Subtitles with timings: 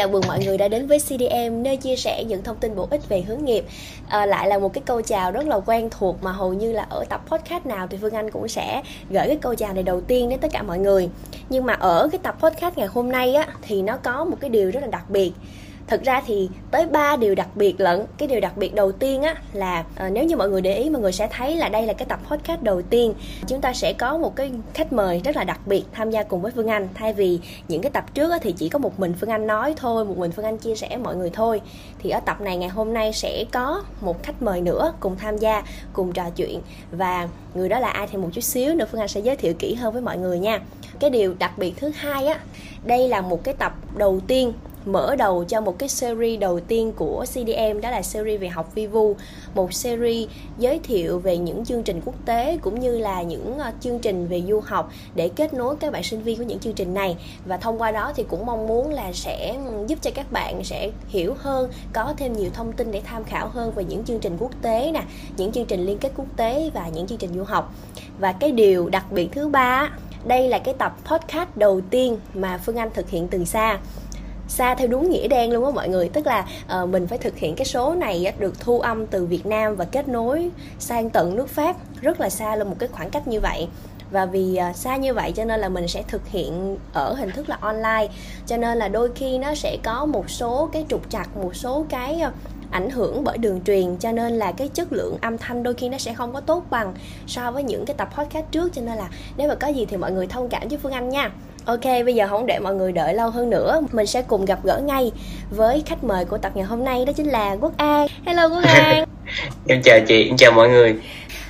[0.00, 2.88] chào mừng mọi người đã đến với CDM nơi chia sẻ những thông tin bổ
[2.90, 3.64] ích về hướng nghiệp.
[4.08, 6.86] À, lại là một cái câu chào rất là quen thuộc mà hầu như là
[6.90, 10.00] ở tập podcast nào thì Phương Anh cũng sẽ gửi cái câu chào này đầu
[10.00, 11.08] tiên đến tất cả mọi người.
[11.48, 14.50] Nhưng mà ở cái tập podcast ngày hôm nay á thì nó có một cái
[14.50, 15.32] điều rất là đặc biệt
[15.90, 18.06] thực ra thì tới ba điều đặc biệt lận.
[18.18, 20.90] Cái điều đặc biệt đầu tiên á là à, nếu như mọi người để ý
[20.90, 23.14] mọi người sẽ thấy là đây là cái tập podcast đầu tiên.
[23.46, 26.40] Chúng ta sẽ có một cái khách mời rất là đặc biệt tham gia cùng
[26.40, 26.88] với phương anh.
[26.94, 29.74] Thay vì những cái tập trước á, thì chỉ có một mình phương anh nói
[29.76, 31.60] thôi một mình phương anh chia sẻ mọi người thôi.
[31.98, 35.36] Thì ở tập này ngày hôm nay sẽ có một khách mời nữa cùng tham
[35.36, 35.62] gia
[35.92, 36.60] cùng trò chuyện.
[36.92, 39.54] Và người đó là ai thì một chút xíu nữa phương anh sẽ giới thiệu
[39.58, 40.60] kỹ hơn với mọi người nha.
[41.00, 42.38] Cái điều đặc biệt thứ hai á
[42.84, 44.52] đây là một cái tập đầu tiên
[44.86, 48.74] mở đầu cho một cái series đầu tiên của CDM đó là series về học
[48.74, 49.16] vi vu.
[49.54, 50.28] Một series
[50.58, 54.26] giới thiệu về những chương trình quốc tế cũng như là những ờ, chương trình
[54.26, 57.16] về du học để kết nối các bạn sinh viên của những chương trình này.
[57.46, 60.64] Và thông qua đó thì cũng mong muốn là sẽ ừ, giúp cho các bạn
[60.64, 64.20] sẽ hiểu hơn, có thêm nhiều thông tin để tham khảo hơn về những chương
[64.20, 65.02] trình quốc tế nè,
[65.36, 67.74] những chương trình liên kết quốc tế và những chương trình du học.
[68.18, 69.90] Và cái điều đặc biệt thứ ba
[70.24, 73.78] đây là cái tập podcast đầu tiên mà Phương Anh thực hiện từ xa
[74.50, 76.08] xa theo đúng nghĩa đen luôn á mọi người.
[76.08, 76.46] Tức là
[76.82, 79.84] uh, mình phải thực hiện cái số này được thu âm từ Việt Nam và
[79.84, 81.76] kết nối sang tận nước Pháp.
[82.00, 83.68] Rất là xa là một cái khoảng cách như vậy.
[84.10, 87.30] Và vì ờ, xa như vậy cho nên là mình sẽ thực hiện ở hình
[87.30, 88.08] thức là online.
[88.46, 91.86] Cho nên là đôi khi nó sẽ có một số cái trục trặc một số
[91.88, 92.32] cái ờ,
[92.70, 93.96] ảnh hưởng bởi đường truyền.
[93.96, 96.64] Cho nên là cái chất lượng âm thanh đôi khi nó sẽ không có tốt
[96.70, 96.94] bằng
[97.26, 98.72] so với những cái tập podcast trước.
[98.72, 101.08] Cho nên là nếu mà có gì thì mọi người thông cảm với Phương Anh
[101.08, 101.30] nha.
[101.70, 103.80] Ok, bây giờ không để mọi người đợi lâu hơn nữa.
[103.92, 105.12] Mình sẽ cùng gặp gỡ ngay
[105.50, 108.06] với khách mời của tập ngày hôm nay Đó chính là Quốc An.
[108.26, 109.04] Hello Quốc An.
[109.68, 110.94] Em chào chị, em chào mọi người.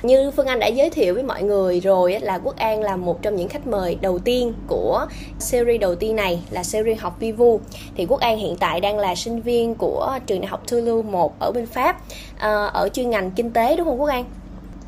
[0.01, 3.21] Như Phương Anh đã giới thiệu với mọi người rồi là Quốc An là một
[3.21, 5.05] trong những khách mời đầu tiên của
[5.39, 7.59] series đầu tiên này là series học vi vu.
[7.97, 11.39] Thì Quốc An hiện tại đang là sinh viên của trường đại học Toulouse 1
[11.39, 11.97] ở bên Pháp
[12.39, 14.25] ờ, ở chuyên ngành kinh tế đúng không Quốc An?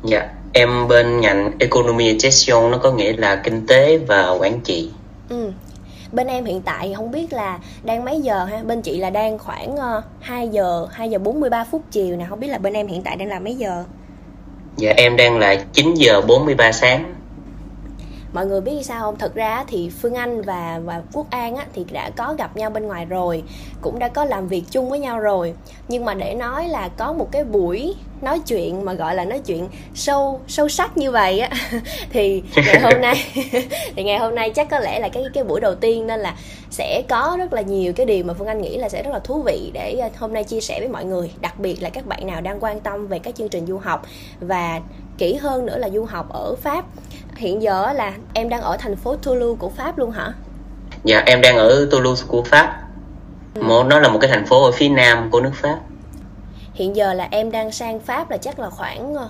[0.04, 4.60] Dạ, em bên ngành Economy and Gestion nó có nghĩa là kinh tế và quản
[4.60, 4.90] trị
[5.28, 5.52] Ừ.
[6.12, 8.62] Bên em hiện tại không biết là đang mấy giờ ha?
[8.62, 12.26] Bên chị là đang khoảng ờ, uh, 2 giờ, 2 giờ 43 phút chiều nè,
[12.28, 13.84] không biết là bên em hiện tại đang là mấy giờ?
[14.76, 17.13] Dạ em đang là 9 giờ 43 sáng
[18.34, 19.18] mọi người biết sao không?
[19.18, 22.70] Thật ra thì phương anh và và quốc an á, thì đã có gặp nhau
[22.70, 23.42] bên ngoài rồi
[23.80, 25.54] cũng đã có làm việc chung với nhau rồi.
[25.88, 29.38] Nhưng mà để nói là có một cái buổi nói chuyện mà gọi là nói
[29.38, 31.50] chuyện sâu sâu sắc như vậy á
[32.10, 33.24] thì ngày hôm nay
[33.96, 36.34] thì ngày hôm nay chắc có lẽ là cái cái buổi đầu tiên nên là
[36.70, 39.18] sẽ có rất là nhiều cái điều mà phương anh nghĩ là sẽ rất là
[39.18, 41.30] thú vị để ờ, hôm nay chia sẻ với mọi người.
[41.40, 44.06] Đặc biệt là các bạn nào đang quan tâm về các chương trình du học
[44.40, 44.80] và
[45.18, 46.84] kỹ hơn nữa là du học ở pháp
[47.36, 50.32] hiện giờ là em đang ở thành phố Toulouse của Pháp luôn hả?
[51.04, 52.80] Dạ em đang ở Toulouse của Pháp.
[53.54, 53.62] Ừ.
[53.62, 55.78] Một nó là một cái thành phố ở phía nam của nước Pháp.
[56.74, 59.28] Hiện giờ là em đang sang Pháp là chắc là khoảng ờ,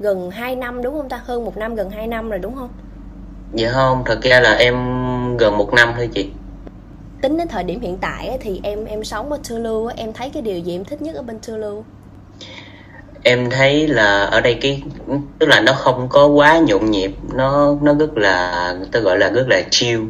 [0.00, 1.20] gần 2 năm đúng không ta?
[1.24, 2.68] Hơn một năm gần 2 năm rồi đúng không?
[3.54, 4.74] Dạ không, thật ra là em
[5.36, 6.30] gần một năm thôi chị.
[7.20, 10.42] Tính đến thời điểm hiện tại thì em em sống ở Toulouse em thấy cái
[10.42, 11.88] điều gì em thích nhất ở bên Toulouse?
[13.24, 14.82] Em thấy là ở đây cái
[15.38, 19.30] tức là nó không có quá nhộn nhịp nó nó rất là ta gọi là
[19.30, 20.02] rất là chill.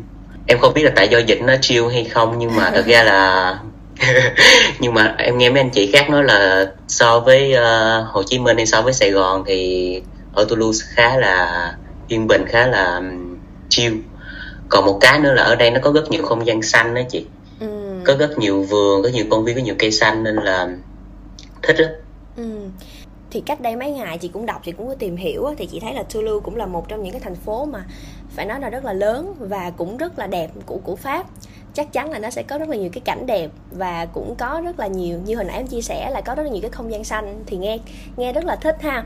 [0.46, 3.02] Em không biết là tại do dịch nó chill hay không nhưng mà thật ra
[3.02, 3.58] là
[4.78, 8.38] nhưng mà em nghe mấy anh chị khác nói là so với uh, Hồ Chí
[8.38, 10.02] Minh hay so với Sài Gòn thì
[10.34, 11.72] ở Toulouse khá là
[12.08, 13.00] yên bình khá là
[13.68, 13.96] chill.
[14.68, 17.00] Còn một cái nữa là ở đây nó có rất nhiều không gian xanh đó
[17.10, 17.26] chị.
[17.60, 17.66] Ừ.
[18.04, 20.68] có rất nhiều vườn có nhiều công viên có nhiều cây xanh nên là
[21.62, 22.03] thích ừ
[23.34, 25.80] thì cách đây mấy ngày chị cũng đọc, chị cũng có tìm hiểu thì chị
[25.80, 27.84] thấy là Toulouse cũng là một trong những cái thành phố mà
[28.30, 31.26] phải nói là rất là lớn và cũng rất là đẹp của của Pháp.
[31.74, 34.60] Chắc chắn là nó sẽ có rất là nhiều cái cảnh đẹp và cũng có
[34.64, 36.70] rất là nhiều, như hồi nãy em chia sẻ là có rất là nhiều cái
[36.70, 37.78] không gian xanh, thì nghe
[38.16, 39.04] nghe rất là thích ha.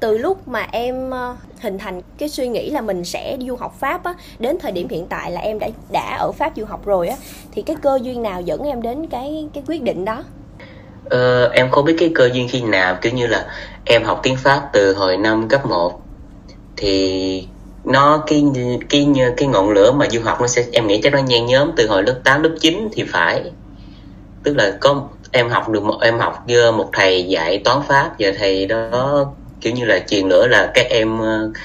[0.00, 3.74] Từ lúc mà em ờ, hình thành cái suy nghĩ là mình sẽ du học
[3.78, 6.84] pháp á, đến thời điểm hiện tại là em đã đã ở pháp du học
[6.84, 7.16] rồi á,
[7.52, 10.24] thì cái cơ duyên nào dẫn em đến cái cái quyết định đó?
[11.10, 13.46] Ờ, em không biết cái cơ duyên khi nào kiểu như là
[13.84, 16.00] em học tiếng Pháp từ hồi năm cấp 1
[16.76, 17.44] thì
[17.84, 18.44] nó cái
[18.88, 21.70] cái cái ngọn lửa mà du học nó sẽ em nghĩ chắc nó nhen nhóm
[21.76, 23.42] từ hồi lớp 8 lớp 9 thì phải.
[24.42, 28.10] Tức là có em học được một em học với một thầy dạy toán pháp
[28.18, 29.26] và thầy đó
[29.60, 31.56] kiểu như là truyền lửa là các em uh,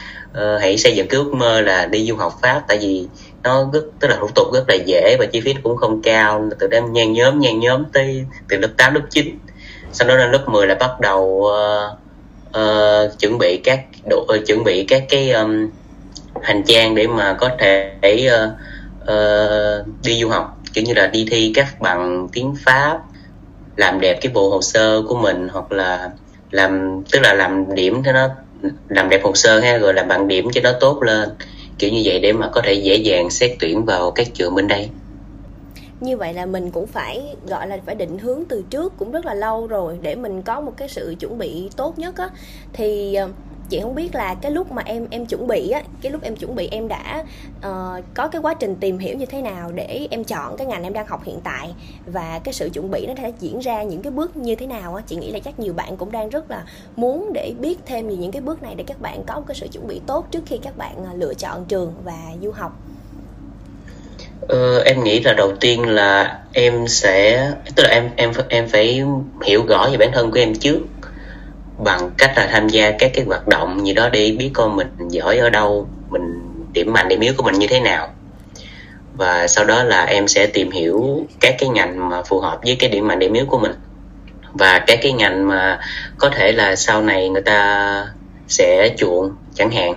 [0.61, 2.61] hãy xây dựng cái ước mơ là đi du học pháp.
[2.67, 3.07] Tại vì
[3.45, 6.49] nó rất tức là thủ tục rất là dễ và chi phí cũng không cao.
[6.59, 9.39] Từ đó nhan nhóm nhan nhóm tới từ lớp 8 lớp 9
[9.91, 11.97] sau đó lên lớp 10 là bắt đầu uh,
[12.49, 15.69] uh, chuẩn bị các độ uh, ờ, chuẩn bị các cái um,
[16.41, 18.49] hành trang để mà có thể uh,
[19.01, 20.57] uh, đi du học.
[20.73, 22.99] Kiểu như là đi thi các bằng tiếng pháp
[23.75, 26.09] làm đẹp cái bộ hồ sơ của mình hoặc là
[26.51, 28.29] làm tức là làm điểm cho nó
[28.89, 31.29] làm đẹp hồ sơ ha rồi làm bằng điểm cho nó tốt lên
[31.79, 34.67] kiểu như vậy để mà có thể dễ dàng xét tuyển vào các trường bên
[34.67, 34.89] đây.
[36.01, 39.25] Như vậy là mình cũng phải, gọi là phải định hướng từ trước cũng rất
[39.25, 42.29] là lâu rồi để mình có một cái sự chuẩn bị tốt nhất á.
[42.73, 43.29] Thì ờ,
[43.69, 46.35] chị không biết là cái lúc mà em em chuẩn bị á cái lúc em
[46.35, 47.23] chuẩn bị em đã
[47.57, 50.83] uh, có cái quá trình tìm hiểu như thế nào để em chọn cái ngành
[50.83, 51.73] em đang học hiện tại
[52.05, 54.95] và cái sự chuẩn bị nó sẽ diễn ra những cái bước như thế nào
[54.95, 56.63] á chị nghĩ là chắc nhiều bạn cũng đang rất là
[56.95, 59.55] muốn để biết thêm về những cái bước này để các bạn có một cái
[59.55, 62.79] sự chuẩn bị tốt trước khi các bạn ờ, lựa chọn trường và du học.
[64.47, 69.03] Ờ, em nghĩ là đầu tiên là em sẽ tức là em em em phải
[69.45, 70.79] hiểu rõ về bản thân của em trước
[71.77, 74.87] bằng cách là tham gia các cái hoạt động gì đó để biết con mình
[75.09, 76.39] giỏi ở đâu mình
[76.73, 78.13] điểm mạnh điểm yếu của mình như thế nào.
[79.17, 82.75] Và sau đó là em sẽ tìm hiểu các cái ngành mà phù hợp với
[82.79, 83.73] cái điểm mạnh điểm yếu của mình.
[84.53, 85.79] Và các cái ngành mà
[86.17, 88.07] có thể là sau này người ta
[88.47, 89.95] sẽ chuộng chẳng hạn.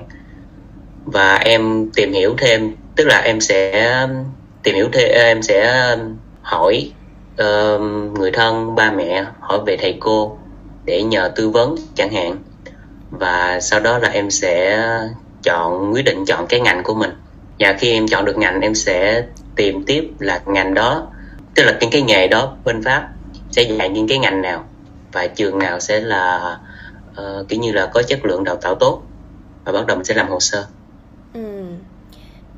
[1.04, 4.25] Và em tìm hiểu thêm tức là em sẽ um,
[4.62, 6.90] tìm hiểu thêm ờ, em sẽ um, hỏi
[7.42, 7.80] uh,
[8.19, 10.38] người thân ba mẹ hỏi về thầy cô
[10.88, 12.37] để nhờ tư vấn chẳng hạn.
[13.11, 14.85] Và sau đó là em sẽ
[15.43, 17.11] chọn quyết định chọn cái ngành của mình.
[17.58, 19.25] Và khi em chọn được ngành em sẽ
[19.56, 21.06] tìm tiếp là ngành đó.
[21.55, 23.08] Tức là những cái nghề đó bên pháp
[23.50, 24.64] sẽ dạy những cái ngành nào.
[25.12, 26.56] Và trường nào sẽ là
[27.11, 29.02] uh, kiểu như là có chất lượng đào tạo tốt.
[29.64, 30.67] Và bắt đầu mình sẽ làm hồ sơ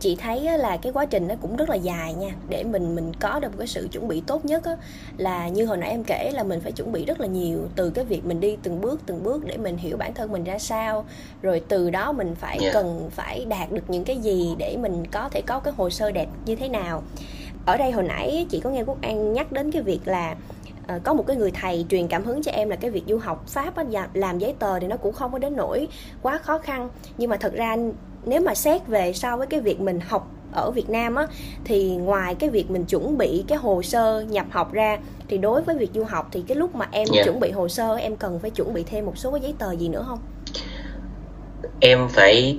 [0.00, 2.31] chị thấy là cái quá trình nó cũng rất là dài nha.
[2.49, 4.76] Để mình mình có được một cái sự chuẩn bị tốt nhất á,
[5.17, 7.91] là như hồi nãy em kể là mình phải chuẩn bị rất là nhiều từ
[7.91, 10.58] cái việc mình đi từng bước từng bước để mình hiểu bản thân mình ra
[10.58, 11.05] sao.
[11.43, 12.75] Rồi từ đó mình phải yeah.
[12.75, 16.11] cần phải đạt được những cái gì để mình có thể có cái hồ sơ
[16.11, 17.03] đẹp như thế nào.
[17.67, 20.37] Ở đây hồi nãy chị có nghe quốc an nhắc đến cái việc là
[20.96, 23.19] uh, có một cái người thầy truyền cảm hứng cho em là cái việc du
[23.19, 25.88] học pháp á, làm giấy tờ thì nó cũng không có đến nỗi
[26.23, 26.88] quá khó khăn.
[27.19, 27.76] Nhưng mà thật ra
[28.25, 31.26] nếu mà xét về so với cái việc mình học ở Việt Nam á
[31.64, 35.62] thì ngoài cái việc mình chuẩn bị cái hồ sơ nhập học ra thì đối
[35.62, 37.17] với việc du học thì cái lúc mà em yeah.
[37.17, 37.22] Dạ.
[37.25, 39.76] chuẩn bị hồ sơ em cần phải chuẩn bị thêm một số cái giấy tờ
[39.76, 40.19] gì nữa không?
[41.81, 42.58] Em phải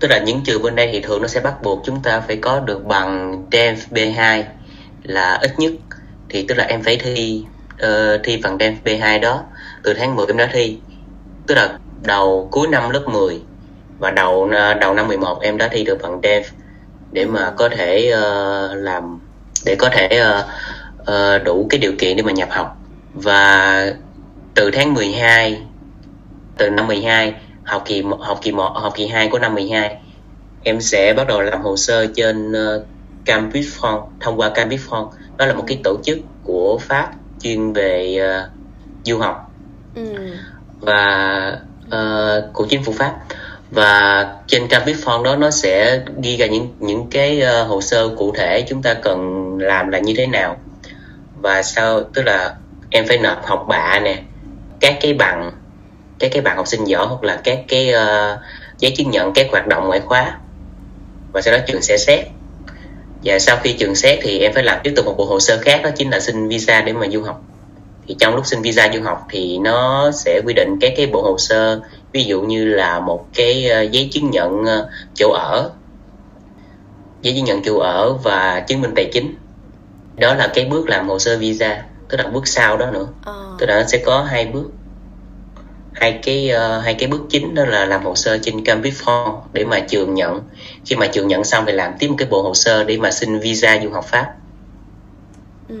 [0.00, 2.36] tức là những trường bên đây thì thường nó sẽ bắt buộc chúng ta phải
[2.36, 4.42] có được bằng DEF B2
[5.02, 5.72] là ít nhất
[6.28, 9.42] thì tức là em phải thi uh, thi bằng DEF B2 đó
[9.82, 10.78] từ tháng 10 em đã thi
[11.46, 13.40] tức là đầu cuối năm lớp 10
[14.00, 16.46] và đầu ờ, đầu năm 11 em đã thi được bằng dev
[17.12, 19.20] để mà có thể uh, làm
[19.64, 20.44] để có thể uh,
[21.00, 22.76] uh, đủ cái điều kiện để mà nhập học.
[23.14, 23.86] Và
[24.54, 25.62] từ tháng 12
[26.58, 29.96] từ năm 12 học kỳ học kỳ 1 học kỳ 2 của năm 12
[30.62, 32.86] em sẽ bắt đầu làm hồ sơ trên uh,
[33.24, 37.10] Campus France thông qua Campus France đó là một cái tổ chức của Pháp
[37.42, 38.50] chuyên về uh,
[39.04, 39.50] du học.
[39.94, 40.02] Ừ.
[40.80, 43.14] và uh, của chính phủ Pháp
[43.70, 48.08] và trên Campus Form đó nó sẽ ghi ra những những cái uh, hồ sơ
[48.08, 50.56] cụ thể chúng ta cần làm là như thế nào.
[51.40, 52.54] Và sau tức là
[52.90, 54.22] em phải nộp học bạ nè
[54.80, 55.52] các cái bằng
[56.18, 58.40] các cái bằng học sinh giỏi hoặc là các cái uh,
[58.78, 60.38] giấy chứng nhận các hoạt động ngoại khóa.
[61.32, 62.26] Và sau đó trường sẽ xét.
[63.24, 65.58] Và sau khi trường xét thì em phải làm tiếp tục một bộ hồ sơ
[65.62, 67.42] khác đó chính là xin visa để mà du học.
[68.08, 71.22] Thì trong lúc xin visa du học thì nó sẽ quy định các cái bộ
[71.22, 71.80] hồ sơ
[72.12, 75.70] ví dụ như là một cái ờ, giấy chứng nhận ờ, chỗ ở.
[77.22, 79.34] Giấy chứng nhận chỗ ở và chứng minh tài chính.
[80.16, 81.82] Đó là cái bước làm hồ sơ visa.
[82.08, 83.06] Tức là bước sau đó nữa.
[83.24, 83.32] À.
[83.58, 84.70] tức là nó sẽ có hai bước.
[85.92, 89.38] Hai cái uh, hai cái bước chính đó là làm hồ sơ trên Campus Form
[89.52, 90.40] để mà trường nhận.
[90.86, 93.10] Khi mà trường nhận xong thì làm tiếp một cái bộ hồ sơ để mà
[93.10, 94.34] xin visa du học pháp.
[95.70, 95.76] Ừ.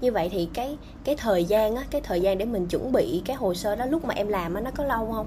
[0.00, 3.22] như vậy thì cái cái thời gian á cái thời gian để mình chuẩn bị
[3.24, 5.26] cái hồ sơ đó lúc mà em làm á nó có lâu không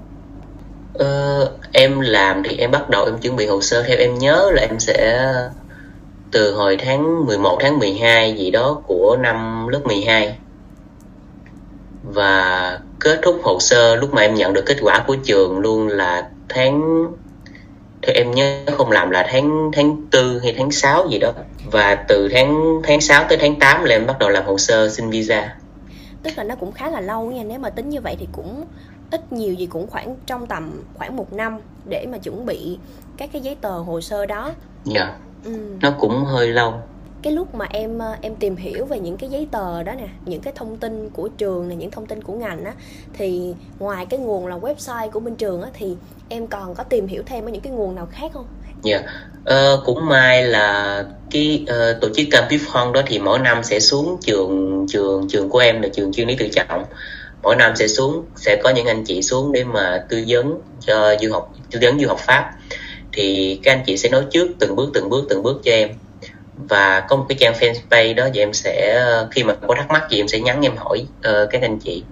[0.94, 3.82] Ờ, em làm thì em bắt đầu em chuẩn bị hồ sơ.
[3.82, 5.32] Theo em nhớ là em sẽ
[6.32, 10.38] từ hồi tháng 11 tháng 12 gì đó của năm lớp 12
[12.02, 15.88] và kết thúc hồ sơ lúc mà em nhận được kết quả của trường luôn
[15.88, 17.04] là tháng
[18.02, 21.32] theo em nhớ không làm là tháng tháng tư hay tháng 6 gì đó.
[21.72, 24.88] Và từ tháng tháng 6 tới tháng 8 là em bắt đầu làm hồ sơ
[24.88, 25.56] xin visa.
[26.22, 27.42] Tức là nó cũng khá là lâu nha.
[27.44, 28.64] Nếu mà tính như vậy thì cũng
[29.14, 32.78] ít nhiều gì cũng khoảng trong tầm khoảng một năm để mà chuẩn bị
[33.16, 34.52] các cái giấy tờ hồ sơ đó.
[34.84, 35.04] Dạ.
[35.04, 35.14] Yeah.
[35.44, 35.76] ừ.
[35.80, 36.74] nó cũng hơi lâu.
[37.22, 40.08] Cái lúc mà em ờ, em tìm hiểu về những cái giấy tờ đó nè
[40.26, 42.72] những cái thông tin của trường này những thông tin của ngành á
[43.12, 45.96] thì ngoài cái nguồn là website của bên trường á thì
[46.28, 48.46] em còn có tìm hiểu thêm ở những cái nguồn nào khác không?
[48.82, 49.02] Dạ,
[49.44, 53.80] Ờ, cũng may là cái ờ, tổ chức Campus Fund đó thì mỗi năm sẽ
[53.80, 56.84] xuống trường trường trường của em là trường chuyên lý tự trọng
[57.44, 61.16] mỗi năm sẽ xuống sẽ có những anh chị xuống để mà tư vấn cho
[61.20, 62.50] du học tư vấn du học Pháp.
[63.12, 65.88] Thì các anh chị sẽ nói trước từng bước từng bước từng bước cho em.
[66.68, 70.10] Và có một cái trang fanpage đó thì em sẽ khi mà có thắc mắc
[70.10, 72.02] gì em sẽ nhắn em hỏi uh, các anh chị.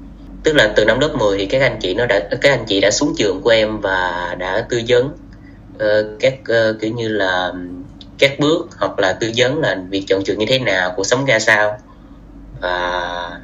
[0.44, 2.80] Tức là từ năm lớp 10 thì các anh chị nó đã các anh chị
[2.80, 5.04] đã xuống trường của em và đã tư vấn
[5.74, 7.52] uh, các uh, kiểu như là
[8.18, 11.24] các bước hoặc là tư vấn là việc chọn trường như thế nào cuộc sống
[11.24, 11.78] ra sao.
[12.60, 13.40] Và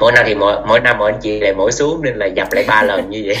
[0.00, 2.52] mỗi năm thì mỗi mỗi năm mỗi anh chị lại mỗi xuống nên là dập
[2.52, 3.36] lại ba lần như vậy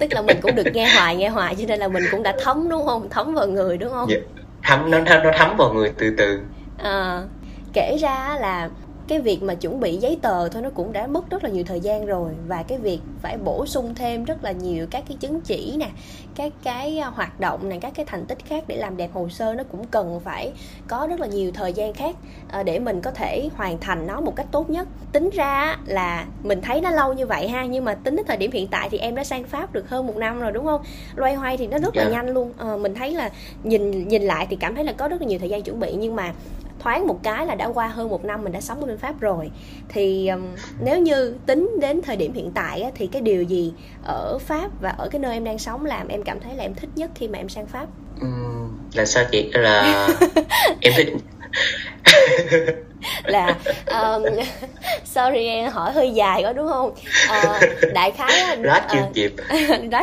[0.00, 2.34] tức là mình cũng được nghe hoài nghe hoài cho nên là mình cũng đã
[2.44, 4.10] thấm đúng không thấm vào người đúng không.
[4.10, 4.18] Dạ.
[4.62, 6.40] thấm nó nó thấm vào người từ từ
[6.78, 7.22] à,
[7.72, 8.68] kể ra là
[9.08, 11.64] cái việc mà chuẩn bị giấy tờ thôi nó cũng đã mất rất là nhiều
[11.64, 15.16] thời gian rồi và cái việc phải bổ sung thêm rất là nhiều các cái
[15.20, 15.88] chứng chỉ nè
[16.34, 19.28] các cái à, hoạt động này các cái thành tích khác để làm đẹp hồ
[19.28, 20.52] sơ nó cũng cần phải
[20.88, 22.16] có rất là nhiều thời gian khác
[22.48, 26.26] à, để mình có thể hoàn thành nó một cách tốt nhất tính ra là
[26.42, 28.88] mình thấy nó lâu như vậy ha nhưng mà tính đến thời điểm hiện tại
[28.90, 30.82] thì em đã sang pháp được hơn một năm rồi đúng không
[31.16, 32.12] loay hoay thì nó rất là yeah.
[32.12, 32.22] Dạ.
[32.22, 33.30] nhanh luôn à, mình thấy là
[33.62, 35.94] nhìn nhìn lại thì cảm thấy là có rất là nhiều thời gian chuẩn bị
[35.98, 36.32] nhưng mà
[36.78, 39.20] thoáng một cái là đã qua hơn một năm mình đã sống ở bên pháp
[39.20, 39.50] rồi.
[39.88, 40.42] Thì um,
[40.78, 43.72] nếu như tính đến thời điểm hiện tại á, thì cái điều gì
[44.04, 46.74] ở pháp và ở cái nơi em đang sống làm em cảm thấy là em
[46.74, 47.86] thích nhất khi mà em sang pháp?
[48.20, 48.28] Ừ,
[48.94, 49.50] là sao chị?
[49.52, 50.08] Là
[50.80, 51.08] em thích
[53.24, 54.22] là um,
[55.04, 56.90] sorry em hỏi hơi dài quá đúng không?
[56.90, 58.56] Uh, đại khái
[58.92, 59.32] chưa uh, kịp.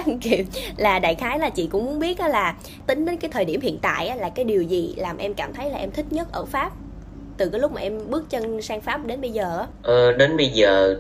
[0.05, 0.45] Chưa kịp.
[0.77, 2.55] Là đại khái là chị cũng muốn biết là
[2.87, 5.69] tính đến cái thời điểm hiện tại là cái điều gì làm em cảm thấy
[5.69, 6.71] là em thích nhất ở pháp?
[7.37, 10.49] Từ cái lúc mà em bước chân sang pháp đến bây giờ ờ, đến bây
[10.49, 10.95] giờ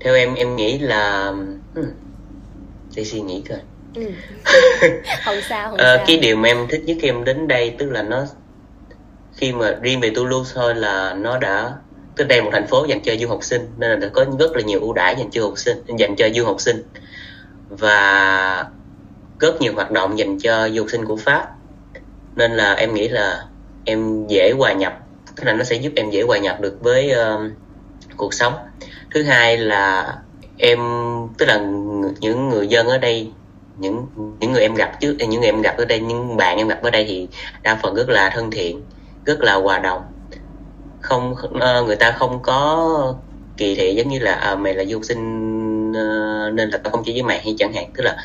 [0.00, 1.32] theo em em nghĩ là
[1.74, 1.92] hmm,
[2.96, 3.58] để suy nghĩ coi.
[3.94, 4.10] Ừ.
[5.24, 6.04] không sao không ờ, sao.
[6.06, 8.26] cái điều mà em thích nhất khi em đến đây tức là nó
[9.40, 11.72] khi mà riêng về Toulouse thôi là nó đã
[12.16, 14.56] tức đây một thành phố dành cho du học sinh nên là đã có rất
[14.56, 16.82] là nhiều ưu đãi dành cho học sinh dành cho du học sinh.
[17.68, 18.64] Và
[19.40, 21.48] rất nhiều hoạt động dành cho du học sinh của Pháp.
[22.36, 23.44] Nên là em nghĩ là
[23.84, 24.98] em dễ hòa nhập
[25.36, 27.52] tức là nó sẽ giúp em dễ hòa nhập được với uh,
[28.16, 28.54] cuộc sống.
[29.14, 30.14] Thứ hai là
[30.58, 30.78] em
[31.38, 31.58] tức là
[32.20, 33.30] những người dân ở đây
[33.78, 34.06] những
[34.40, 36.82] những người em gặp trước những người em gặp ở đây những bạn em gặp
[36.82, 37.28] ở đây thì
[37.62, 38.82] đa phần rất là thân thiện
[39.24, 40.02] rất là hòa đồng.
[41.00, 43.14] Không ờ, người ta không có
[43.56, 47.04] kỳ thị giống như là à, mày là du sinh ờ, nên là tao không
[47.04, 47.90] chơi với mày hay chẳng hạn.
[47.96, 48.16] Tức là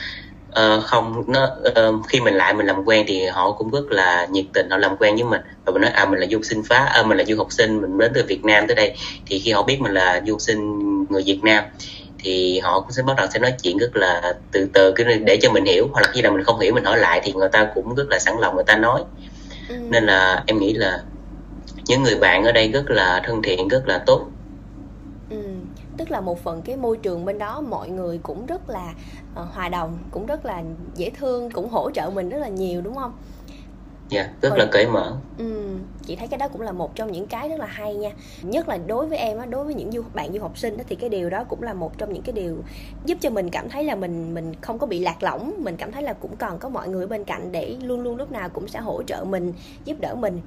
[0.59, 1.49] uh, không nó
[1.87, 4.77] uh, khi mình lại mình làm quen thì họ cũng rất là nhiệt tình họ
[4.77, 5.41] làm quen với mình.
[5.65, 7.81] Và mình nói à mình là du sinh phá à, mình là du học sinh
[7.81, 8.95] mình đến từ Việt Nam tới đây.
[9.25, 11.63] Thì khi họ biết mình là du sinh người Việt Nam
[12.19, 14.93] thì họ cũng sẽ bắt đầu sẽ nói chuyện rất là từ từ
[15.25, 15.87] để cho mình hiểu.
[15.91, 18.09] Hoặc là khi nào mình không hiểu mình hỏi lại thì người ta cũng rất
[18.09, 19.03] là sẵn lòng người ta nói
[19.69, 19.75] ừ.
[19.89, 21.03] nên là em nghĩ là
[21.87, 24.27] những người bạn ở đây rất là thân thiện rất là tốt
[25.29, 25.43] ừ.
[25.97, 28.93] tức là một phần cái môi trường bên đó mọi người cũng rất là
[29.41, 30.63] uh, hòa đồng cũng rất là
[30.95, 33.13] dễ thương cũng hỗ trợ mình rất là nhiều đúng không
[34.09, 34.59] dạ yeah, rất Hồi...
[34.59, 37.59] là cởi mở ừ, chị thấy cái đó cũng là một trong những cái rất
[37.59, 38.11] là hay nha.
[38.41, 40.83] Nhất là đối với em á đối với những du bạn du học sinh đó
[40.89, 42.57] thì cái điều đó cũng là một trong những cái điều
[43.05, 45.91] giúp cho mình cảm thấy là mình mình không có bị lạc lõng mình cảm
[45.91, 48.67] thấy là cũng còn có mọi người bên cạnh để luôn luôn lúc nào cũng
[48.67, 49.53] sẽ hỗ trợ mình
[49.85, 50.41] giúp đỡ mình.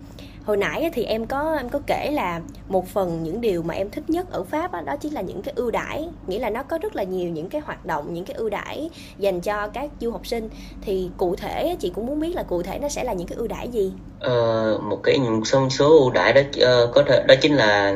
[0.45, 3.91] Hồi nãy thì em có em có kể là một phần những điều mà em
[3.91, 6.09] thích nhất ở pháp đó, đó chính là những cái ưu đãi.
[6.27, 8.91] Nghĩa là nó có rất là nhiều những cái hoạt động những cái ưu đãi
[9.19, 10.49] dành cho các du học sinh.
[10.81, 13.39] Thì cụ thể chị cũng muốn biết là cụ thể nó sẽ là những cái
[13.39, 13.93] ưu đãi gì?
[14.21, 17.95] À, một cái số, số ưu đãi đó uh, có thể đó chính là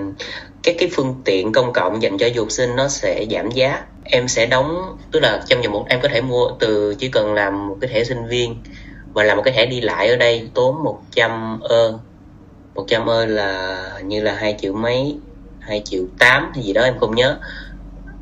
[0.63, 3.85] các cái phương tiện công cộng dành cho du học sinh nó sẽ giảm giá.
[4.05, 7.35] Em sẽ đóng tức là trong vòng một em có thể mua từ chỉ cần
[7.35, 8.57] làm một cái thẻ sinh viên
[9.13, 11.99] và làm một cái thẻ đi lại ở đây tốn 100 ơ
[12.75, 15.17] 100 ơ là như là hai triệu mấy
[15.61, 17.39] hai triệu tám hay gì đó em không nhớ.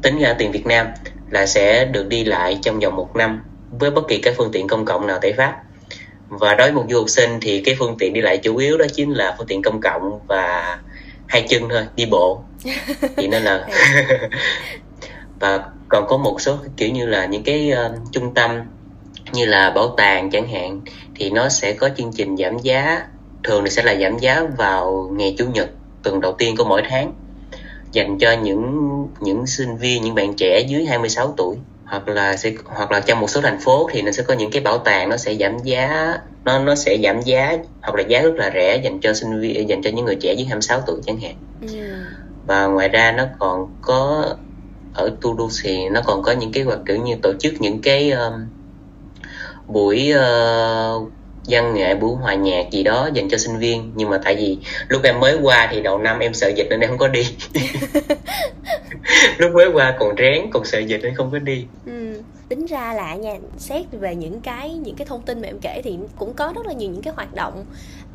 [0.02, 0.87] Tính ra tiền Việt Nam
[1.30, 4.68] là sẽ được đi lại trong vòng một năm với bất kỳ cái phương tiện
[4.68, 5.62] công cộng nào tại Pháp
[6.30, 8.78] và đối với một du học sinh thì cái phương tiện đi lại chủ yếu
[8.78, 10.78] đó chính là phương tiện công cộng và
[11.26, 12.42] hai chân thôi đi bộ.
[13.16, 13.66] Thì nên là
[15.40, 18.50] và còn có một số kiểu như là những cái uh, trung tâm
[19.32, 20.80] như là bảo tàng chẳng hạn
[21.14, 23.06] thì nó sẽ có chương trình giảm giá
[23.44, 25.70] thường thì sẽ là giảm giá vào ngày chủ nhật
[26.02, 27.12] tuần đầu tiên của mỗi tháng
[27.92, 31.56] dành cho những những sinh viên những bạn trẻ dưới 26 tuổi
[31.90, 34.50] hoặc là sẽ hoặc là trong một số thành phố thì nó sẽ có những
[34.50, 38.23] cái bảo tàng nó sẽ giảm giá nó nó sẽ giảm giá hoặc là giá
[38.23, 41.00] rất là rẻ dành cho sinh viên dành cho những người trẻ dưới 26 tuổi
[41.06, 41.68] chẳng hạn ừ.
[42.47, 44.26] và ngoài ra nó còn có
[44.94, 48.11] ở Toulouse thì nó còn có những cái hoạt kiểu như tổ chức những cái
[48.11, 48.32] um,
[49.66, 51.12] buổi uh,
[51.50, 53.92] văn nghệ buổi hòa nhạc gì đó dành cho sinh viên.
[53.95, 56.80] Nhưng mà tại vì lúc em mới qua thì đầu năm em sợ dịch nên
[56.80, 57.26] em không có đi.
[59.38, 61.64] Lúc mới qua còn rén còn sợ dịch nên không có đi.
[61.87, 65.59] Ừ tính ra là nha xét về những cái những cái thông tin mà em
[65.62, 67.64] kể thì cũng có rất là nhiều những cái hoạt động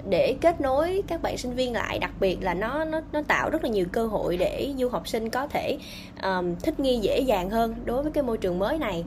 [0.10, 2.00] để kết nối các bạn sinh viên lại.
[2.00, 5.08] Đặc biệt là nó nó nó tạo rất là nhiều cơ hội để du học
[5.08, 5.78] sinh có thể
[6.24, 9.04] um, thích nghi dễ dàng hơn đối với cái môi trường mới này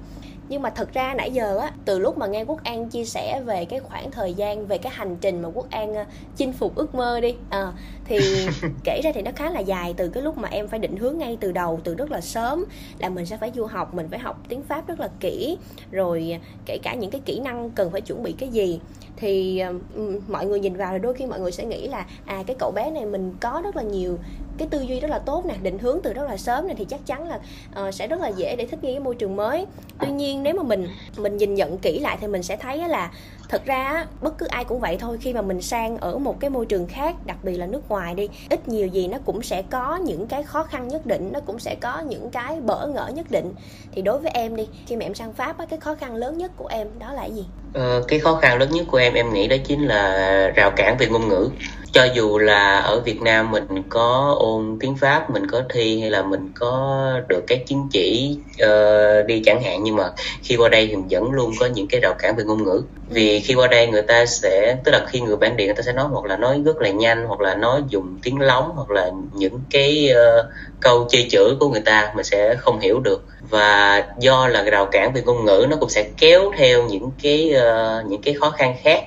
[0.49, 3.43] nhưng mà thật ra nãy giờ á từ lúc mà nghe quốc an chia sẻ
[3.47, 6.75] về cái khoảng thời gian về cái hành trình mà quốc an uh, chinh phục
[6.75, 7.73] ước mơ đi à,
[8.05, 8.19] thì
[8.85, 11.19] kể ra thì nó khá là dài từ cái lúc mà em phải định hướng
[11.19, 12.65] ngay từ đầu từ rất là sớm
[12.99, 15.57] là mình sẽ phải du học mình phải học tiếng pháp rất là kỹ
[15.91, 18.81] rồi kể cả những cái kỹ năng cần phải chuẩn bị cái gì
[19.21, 19.63] thì
[19.97, 22.57] uh, mọi người nhìn vào thì đôi khi mọi người sẽ nghĩ là à cái
[22.59, 24.19] cậu bé này mình có rất là nhiều
[24.59, 26.85] cái tư duy rất là tốt nè định hướng từ rất là sớm này thì
[26.85, 27.41] chắc chắn là
[27.89, 29.67] uh, sẽ rất là dễ để thích nghi cái môi trường mới.
[30.01, 33.11] Tuy nhiên nếu mà mình mình nhìn nhận kỹ lại thì mình sẽ thấy là
[33.49, 36.51] thật ra bất cứ ai cũng vậy thôi khi mà mình sang ở một cái
[36.51, 39.63] môi trường khác đặc biệt là nước ngoài đi ít nhiều gì nó cũng sẽ
[39.63, 43.09] có những cái khó khăn nhất định nó cũng sẽ có những cái bỡ ngỡ
[43.15, 43.53] nhất định.
[43.93, 46.53] Thì đối với em đi khi mà em sang pháp cái khó khăn lớn nhất
[46.57, 47.45] của em đó là gì?
[47.75, 50.97] Ờ, cái khó khăn lớn nhất của em em nghĩ đó chính là rào cản
[50.99, 51.51] về ngôn ngữ
[51.93, 56.11] cho dù là ở Việt Nam mình có ôn tiếng Pháp mình có thi hay
[56.11, 60.11] là mình có được các chứng chỉ uh, đi chẳng hạn nhưng mà
[60.43, 62.83] khi qua đây thì vẫn luôn có những cái rào cản về ngôn ngữ.
[63.09, 65.83] Vì khi qua đây người ta sẽ tức là khi người bản địa người ta
[65.83, 68.91] sẽ nói hoặc là nói rất là nhanh hoặc là nói dùng tiếng lóng hoặc
[68.91, 70.47] là những cái uh,
[70.81, 73.25] câu chê chữ của người ta mình sẽ không hiểu được.
[73.51, 77.55] Và do là rào cản về ngôn ngữ nó cũng sẽ kéo theo những cái
[77.57, 79.05] uh, những cái khó khăn khác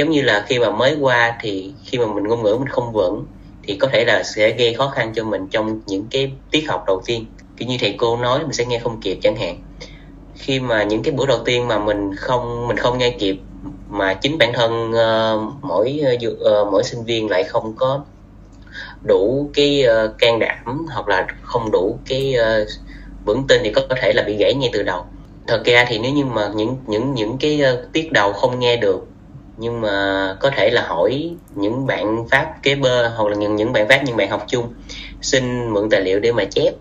[0.00, 2.92] giống như là khi mà mới qua thì khi mà mình ngôn ngữ mình không
[2.92, 3.24] vững
[3.62, 6.84] thì có thể là sẽ gây khó khăn cho mình trong những cái tiết học
[6.86, 7.26] đầu tiên.
[7.56, 9.58] Kiểu như thầy cô nói mình sẽ nghe không kịp chẳng hạn.
[10.34, 13.36] Khi mà những cái buổi đầu tiên mà mình không mình không nghe kịp
[13.88, 18.04] mà chính bản thân uh, mỗi uh, mỗi sinh viên lại không có
[19.02, 22.68] đủ cái uh, can đảm hoặc là không đủ cái uh,
[23.24, 25.04] vững tin thì có, có thể là bị gãy ngay từ đầu.
[25.46, 28.76] Thật ra thì nếu như mà những những những cái uh, tiết đầu không nghe
[28.76, 29.06] được
[29.60, 33.72] nhưng mà có thể là hỏi những bạn pháp kế bơ hoặc là những những
[33.72, 34.74] bạn pháp những bạn học chung
[35.22, 36.74] xin mượn tài liệu để mà chép.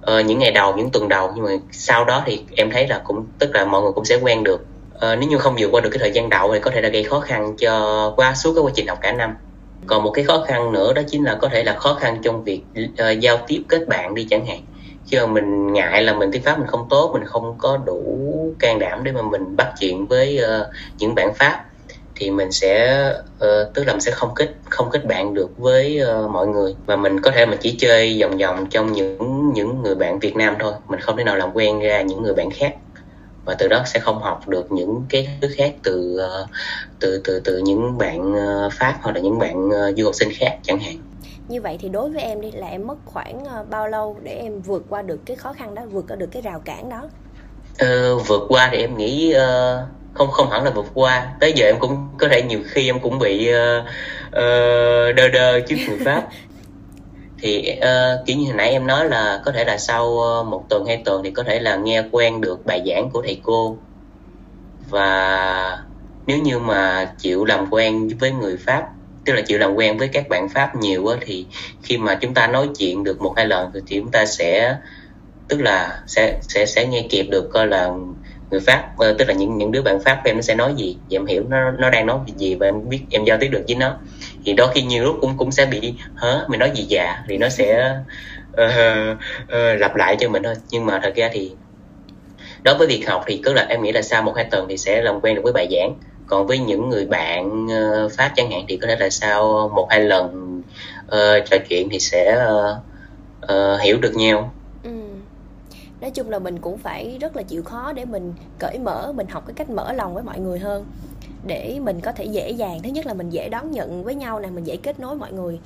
[0.00, 3.00] Ờ, những ngày đầu những tuần đầu nhưng mà sau đó thì em thấy là
[3.04, 4.66] cũng tức là mọi người cũng sẽ quen được.
[4.94, 6.88] Ờ, nếu như không vượt qua được cái thời gian đầu thì có thể là
[6.88, 9.36] gây khó khăn cho qua suốt cái quá trình học cả năm.
[9.86, 12.44] Còn một cái khó khăn nữa đó chính là có thể là khó khăn trong
[12.44, 14.60] việc uh, giao tiếp kết bạn đi chẳng hạn.
[15.06, 18.04] Khi mà mình ngại là mình tiếng pháp mình không tốt mình không có đủ
[18.58, 20.66] can đảm để mà mình bắt chuyện với uh,
[20.98, 21.64] những bạn pháp
[22.16, 23.04] thì mình sẽ
[23.36, 26.74] uh, tức là mình sẽ không kết không kết bạn được với uh, mọi người.
[26.86, 30.36] Và mình có thể mình chỉ chơi vòng vòng trong những những người bạn Việt
[30.36, 30.72] Nam thôi.
[30.88, 32.74] Mình không thể nào làm quen ra những người bạn khác.
[33.44, 36.48] Và từ đó sẽ không học được những cái thứ khác từ uh,
[37.00, 40.28] từ từ từ những bạn uh, Pháp hoặc là những bạn uh, du học sinh
[40.32, 40.96] khác chẳng hạn.
[41.48, 44.60] Như vậy thì đối với em đi là em mất khoảng bao lâu để em
[44.60, 47.02] vượt qua được cái khó khăn đó vượt qua được cái rào cản đó?
[47.84, 51.26] Uh, vượt qua thì em nghĩ uh, không không hẳn là vượt qua.
[51.40, 53.84] Tới giờ em cũng có thể nhiều khi em cũng bị uh,
[54.26, 56.28] uh, đơ đơ trước người pháp.
[57.38, 60.10] Thì uh, kiểu như hồi nãy em nói là có thể là sau
[60.44, 63.40] một tuần hai tuần thì có thể là nghe quen được bài giảng của thầy
[63.42, 63.76] cô.
[64.90, 65.78] Và
[66.26, 68.82] nếu như mà chịu làm quen với người pháp
[69.24, 71.46] tức là chịu làm quen với các bạn pháp nhiều á, thì
[71.82, 74.76] khi mà chúng ta nói chuyện được một hai lần thì chúng ta sẽ
[75.48, 77.90] tức là sẽ sẽ sẽ nghe kịp được coi là
[78.50, 80.96] người pháp uh, tức là những những đứa bạn pháp em nó sẽ nói gì
[81.10, 83.62] và em hiểu nó nó đang nói gì và em biết em giao tiếp được
[83.68, 83.96] với nó.
[84.44, 87.36] Thì đôi khi nhiều lúc cũng cũng sẽ bị hớ mình nói gì dạ thì
[87.38, 87.96] nó sẽ
[88.52, 90.54] uh, uh, lặp lại cho mình thôi.
[90.70, 91.52] Nhưng mà thật ra thì
[92.62, 94.76] đối với việc học thì cứ là em nghĩ là sau một hai tuần thì
[94.76, 95.94] sẽ làm quen được với bài giảng.
[96.26, 99.86] Còn với những người bạn uh, pháp chẳng hạn thì có thể là sau một
[99.90, 100.58] hai lần
[101.06, 102.76] uh, trò chuyện thì sẽ uh,
[103.52, 104.52] uh, hiểu được nhau
[106.04, 109.26] nói chung là mình cũng phải rất là chịu khó để mình cởi mở, mình
[109.26, 110.86] học cái cách mở lòng với mọi người hơn.
[111.46, 114.40] Để mình có thể dễ dàng, thứ nhất là mình dễ đón nhận với nhau
[114.40, 115.60] nè, mình dễ kết nối mọi người.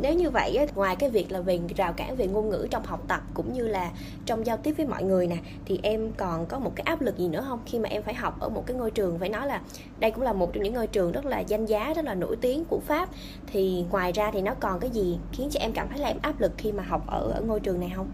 [0.00, 3.04] Nếu như vậy ngoài cái việc là về rào cản về ngôn ngữ trong học
[3.08, 3.90] tập cũng như là
[4.26, 7.18] trong giao tiếp với mọi người nè, thì em còn có một cái áp lực
[7.18, 7.60] gì nữa không?
[7.66, 9.60] Khi mà em phải học ở một cái ngôi trường, phải nói là
[9.98, 12.36] đây cũng là một trong những ngôi trường rất là danh giá, rất là nổi
[12.36, 13.08] tiếng của pháp.
[13.52, 16.18] Thì ngoài ra thì nó còn cái gì khiến cho em cảm thấy là em
[16.22, 18.08] áp lực khi mà học ở ở ngôi trường này không?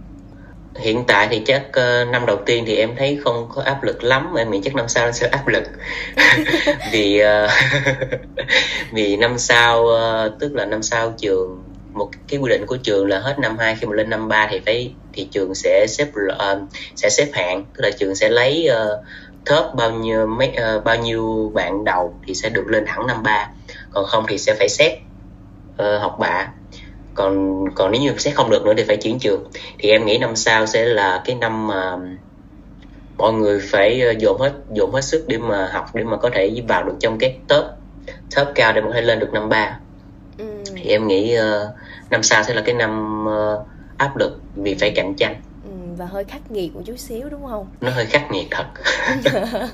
[0.78, 4.04] Hiện tại thì chắc uh, năm đầu tiên thì em thấy không có áp lực
[4.04, 5.64] lắm em nghĩ chắc năm sau sẽ áp lực.
[6.92, 7.50] Vì uh,
[8.92, 13.06] vì năm sau uh, tức là năm sau trường một cái quy định của trường
[13.06, 16.08] là hết năm 2 khi mà lên năm 3 thì phải thì trường sẽ xếp
[16.08, 17.64] uh, sẽ xếp hạng.
[17.74, 19.04] Tức là trường sẽ lấy uh,
[19.46, 23.22] top bao nhiêu mấy uh, bao nhiêu bạn đầu thì sẽ được lên thẳng năm
[23.22, 23.48] ba.
[23.90, 24.92] Còn không thì sẽ phải xét
[25.72, 26.48] uh, học bạ
[27.14, 29.44] còn còn nếu như xét không được nữa thì phải chuyển trường.
[29.78, 31.96] Thì em nghĩ năm sau sẽ là cái năm mà
[33.18, 36.30] mọi người phải ờ, dồn hết dồn hết sức để mà học để mà có
[36.30, 37.64] thể vào được trong cái top
[38.36, 39.78] top cao để mà có thể lên được năm ba.
[40.38, 40.44] Ừ.
[40.76, 41.74] thì em nghĩ uh,
[42.10, 45.34] năm sau sẽ là cái năm uh, áp lực vì phải cạnh tranh
[45.96, 47.66] và hơi khắc nghiệt một chút xíu đúng không?
[47.80, 48.66] Nó hơi khắc nghiệt thật.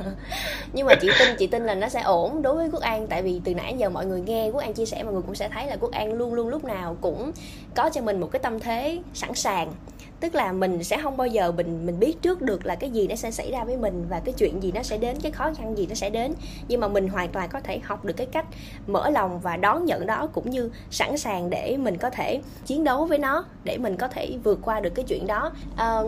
[0.72, 3.06] Nhưng mà chị tin chị tin là nó sẽ ổn đối với quốc an.
[3.06, 5.34] Tại vì từ nãy giờ mọi người nghe quốc an chia sẻ mọi người cũng
[5.34, 7.32] sẽ thấy là quốc an luôn luôn lúc nào cũng
[7.74, 9.72] có cho mình một cái tâm thế sẵn sàng
[10.20, 13.06] tức là mình sẽ không bao giờ mình mình biết trước được là cái gì
[13.08, 15.50] nó sẽ xảy ra với mình và cái chuyện gì nó sẽ đến cái khó
[15.54, 16.34] khăn gì nó sẽ đến.
[16.68, 18.46] Nhưng mà mình hoàn toàn có thể học được cái cách
[18.86, 22.84] mở lòng và đón nhận đó cũng như sẵn sàng để mình có thể chiến
[22.84, 25.52] đấu với nó để mình có thể vượt qua được cái chuyện đó.
[25.76, 26.00] À,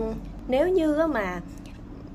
[0.49, 1.41] nếu như mà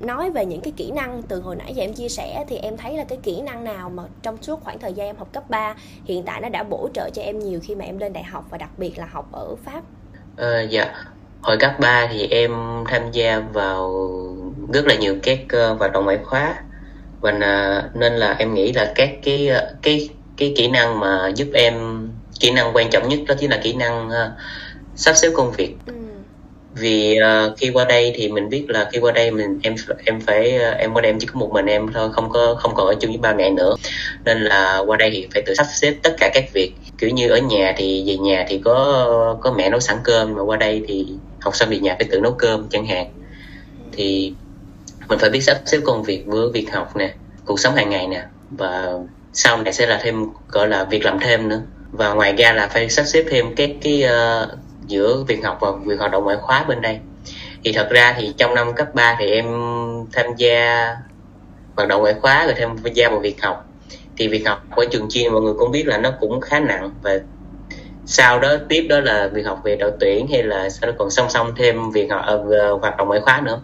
[0.00, 2.76] nói về những cái kỹ năng từ hồi nãy giờ em chia sẻ thì em
[2.76, 5.50] thấy là cái kỹ năng nào mà trong suốt khoảng thời gian em học cấp
[5.50, 8.24] 3 hiện tại nó đã bổ trợ cho em nhiều khi mà em lên đại
[8.24, 9.82] học và đặc biệt là học ở Pháp.
[10.36, 10.94] Ờ, dạ
[11.46, 12.52] hồi cấp 3 thì em
[12.88, 14.08] tham gia vào
[14.72, 15.38] rất là nhiều các
[15.72, 16.54] uh, hoạt động ngoại khóa.
[17.20, 21.28] Và uh, nên là em nghĩ là các cái uh, cái cái kỹ năng mà
[21.34, 21.74] giúp em
[22.40, 24.14] kỹ năng quan trọng nhất đó chính là kỹ năng uh,
[24.96, 25.74] sắp xếp công việc.
[25.86, 25.92] Ừ.
[26.74, 30.20] vì uh, khi qua đây thì mình biết là khi qua đây mình em em
[30.20, 32.86] phải em qua đây em chỉ có một mình em thôi không có không còn
[32.86, 33.74] ở chung với ba mẹ nữa.
[34.24, 36.72] Nên là qua đây thì phải tự sắp xếp tất cả các việc.
[36.98, 40.42] Kiểu như ở nhà thì về nhà thì có có mẹ nấu sẵn cơm mà
[40.42, 41.06] qua đây thì
[41.46, 43.12] học xong việc nhà phải tự nấu cơm chẳng hạn.
[43.92, 44.34] Thì
[45.08, 48.06] mình phải biết sắp xếp công việc với việc học nè cuộc sống hàng ngày
[48.06, 48.92] nè và
[49.32, 51.62] sau này sẽ là thêm gọi là việc làm thêm nữa.
[51.92, 54.48] Và ngoài ra là phải sắp xếp thêm cái cái uh,
[54.86, 56.98] giữa việc học và việc hoạt động ngoại khóa bên đây.
[57.64, 59.46] Thì thật ra thì trong năm cấp 3 thì em
[60.12, 60.88] tham gia
[61.76, 63.68] hoạt động ngoại khóa rồi tham gia vào việc học.
[64.16, 66.90] Thì việc học ở trường chuyên mọi người cũng biết là nó cũng khá nặng
[67.02, 67.18] và
[68.06, 71.10] sau đó tiếp đó là việc học về đội tuyển hay là sau đó còn
[71.10, 73.60] song song thêm việc học uh, hoạt động ngoại khóa nữa.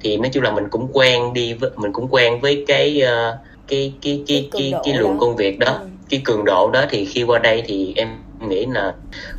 [0.00, 3.34] Thì nói chung là mình cũng quen đi với mình cũng quen với cái uh,
[3.68, 5.86] cái cái cái cái cái, cái lượng công việc đó ừ.
[6.10, 6.84] cái cường độ đó.
[6.90, 8.08] Thì khi qua đây thì em
[8.48, 8.94] nghĩ là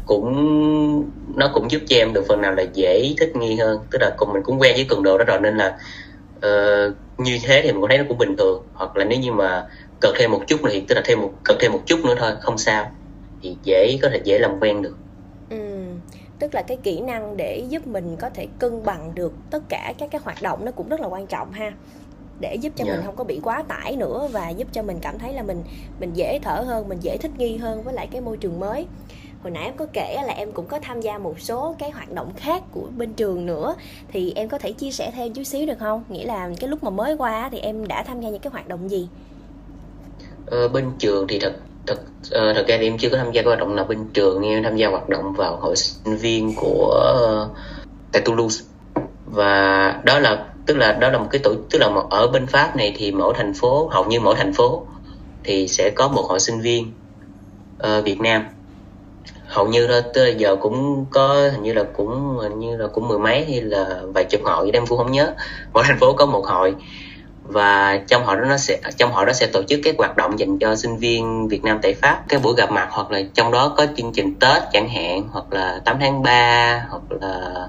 [0.05, 3.79] cũng nó cũng giúp cho em được phần nào là dễ thích nghi hơn.
[3.91, 5.77] Tức là cùng mình cũng quen với cường độ đó rồi nên là
[6.37, 8.63] uh, như thế thì mình thấy nó cũng bình thường.
[8.73, 9.65] Hoặc là nếu như mà
[9.99, 12.31] cần thêm một chút thì tức là thêm một cần thêm một chút nữa thôi
[12.41, 12.91] không sao
[13.41, 14.95] thì dễ có thể dễ làm quen được.
[15.49, 15.86] Ừ,
[16.39, 19.93] tức là cái kỹ năng để giúp mình có thể cân bằng được tất cả
[19.97, 21.73] các cái hoạt động nó cũng rất là quan trọng ha.
[22.39, 22.95] Để giúp cho yeah.
[22.95, 23.06] mình dạ.
[23.06, 25.63] không có bị quá tải nữa và giúp cho mình cảm thấy là mình
[25.99, 28.86] mình dễ thở hơn mình dễ thích nghi hơn với lại cái môi trường mới.
[29.43, 32.12] Hồi nãy em có kể là em cũng có tham gia một số cái hoạt
[32.12, 33.75] động khác của bên trường nữa.
[34.08, 36.04] Thì em có thể chia sẻ thêm chút xíu được không?
[36.10, 38.67] Nghĩa là cái lúc mà mới qua thì em đã tham gia những cái hoạt
[38.67, 39.08] động gì?
[40.45, 41.54] Ờ, bên trường thì thật
[41.88, 44.08] thật uh, thật ra thì em chưa có tham gia các hoạt động nào bên
[44.13, 47.04] trường nhưng em tham gia hoạt động vào hội sinh viên của
[47.46, 47.58] uh,
[48.12, 48.65] tại Toulouse.
[49.26, 52.48] Và đó là tức là đó là một cái tổ tức là một, ở bên
[52.48, 54.86] Pháp này thì mỗi thành phố hầu như mỗi thành phố
[55.44, 56.91] thì sẽ có một hội sinh viên
[57.84, 58.46] uh, Việt Nam.
[59.48, 63.08] Hầu như đó tới giờ cũng có hình như là cũng hình như là cũng
[63.08, 65.34] mười mấy hay là vài chục hội em cũng không nhớ.
[65.74, 66.76] Mỗi thành phố có một hội
[67.43, 70.39] và trong họ đó nó sẽ trong họ đó sẽ tổ chức các hoạt động
[70.39, 72.23] dành cho sinh viên Việt Nam tại Pháp.
[72.27, 75.45] Cái buổi gặp mặt hoặc là trong đó có chương trình Tết chẳng hạn hoặc
[75.54, 77.67] là 8 tháng 3 hoặc là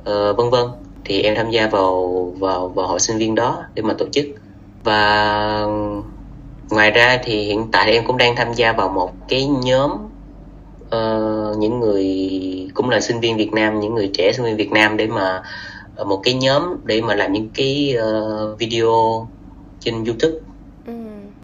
[0.00, 0.66] uh, vân vân.
[1.04, 4.26] Thì em tham gia vào vào vào hội sinh viên đó để mà tổ chức.
[4.84, 5.66] Và
[6.70, 9.90] ngoài ra thì hiện tại em cũng đang tham gia vào một cái nhóm
[10.96, 12.30] uh, những người
[12.74, 15.42] cũng là sinh viên Việt Nam những người trẻ sinh viên Việt Nam để mà
[16.04, 19.28] một cái nhóm để mà làm những cái uh, video
[19.80, 20.38] trên YouTube.
[20.86, 20.92] Ừ.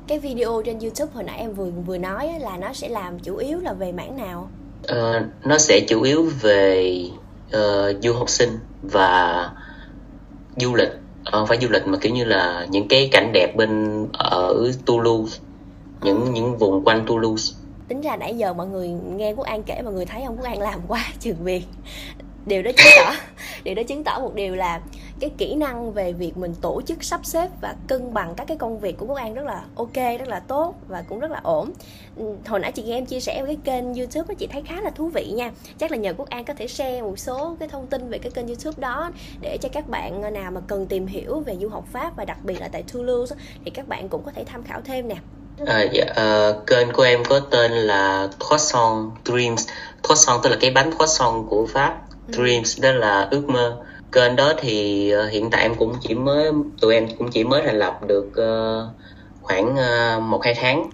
[0.07, 3.37] Cái video trên YouTube hồi nãy em vừa vừa nói là nó sẽ làm chủ
[3.37, 4.51] yếu là về mảng nào?
[4.93, 7.01] Uh, nó sẽ chủ yếu về
[7.57, 9.51] uh, du học sinh và
[10.57, 10.93] du lịch
[11.43, 15.41] uh, phải du lịch mà kiểu như là những cái cảnh đẹp bên ở Toulouse
[16.03, 16.31] những ừ.
[16.33, 17.55] những vùng quanh Toulouse
[17.89, 20.45] tính ra nãy giờ mọi người nghe quốc an kể mọi người thấy ông quốc
[20.45, 21.65] an làm quá trường việc
[22.47, 23.13] điều đó chứng tỏ
[23.65, 24.81] điều đó chứng tỏ một điều là
[25.21, 28.57] cái kỹ năng về việc mình tổ chức sắp xếp và cân bằng các cái
[28.57, 31.41] công việc của quốc an rất là ok rất là tốt và cũng rất là
[31.43, 31.73] ổn.
[32.17, 34.81] Ừ, hồi nãy chị nghe em chia sẻ cái kênh youtube đó chị thấy khá
[34.81, 35.53] là thú vị nha.
[35.79, 38.31] Chắc là nhờ quốc an có thể share một số cái thông tin về cái
[38.31, 41.69] kênh youtube đó để cho các bạn ờ, nào mà cần tìm hiểu về du
[41.69, 44.63] học pháp và đặc biệt là tại toulouse thì các bạn cũng có thể tham
[44.63, 45.17] khảo thêm nè.
[45.67, 49.69] À, dạ, uh, kênh của em có tên là Croissant Dreams.
[50.03, 51.99] Croissant tức là cái bánh croissant của Pháp.
[52.29, 53.77] Dreams đó là ước mơ.
[54.13, 57.63] Kênh đó thì ờ, hiện tại em cũng chỉ mới tụi em cũng chỉ mới
[57.63, 58.89] thành lập được ờ,
[59.43, 60.91] khoảng ờ, một hai tháng.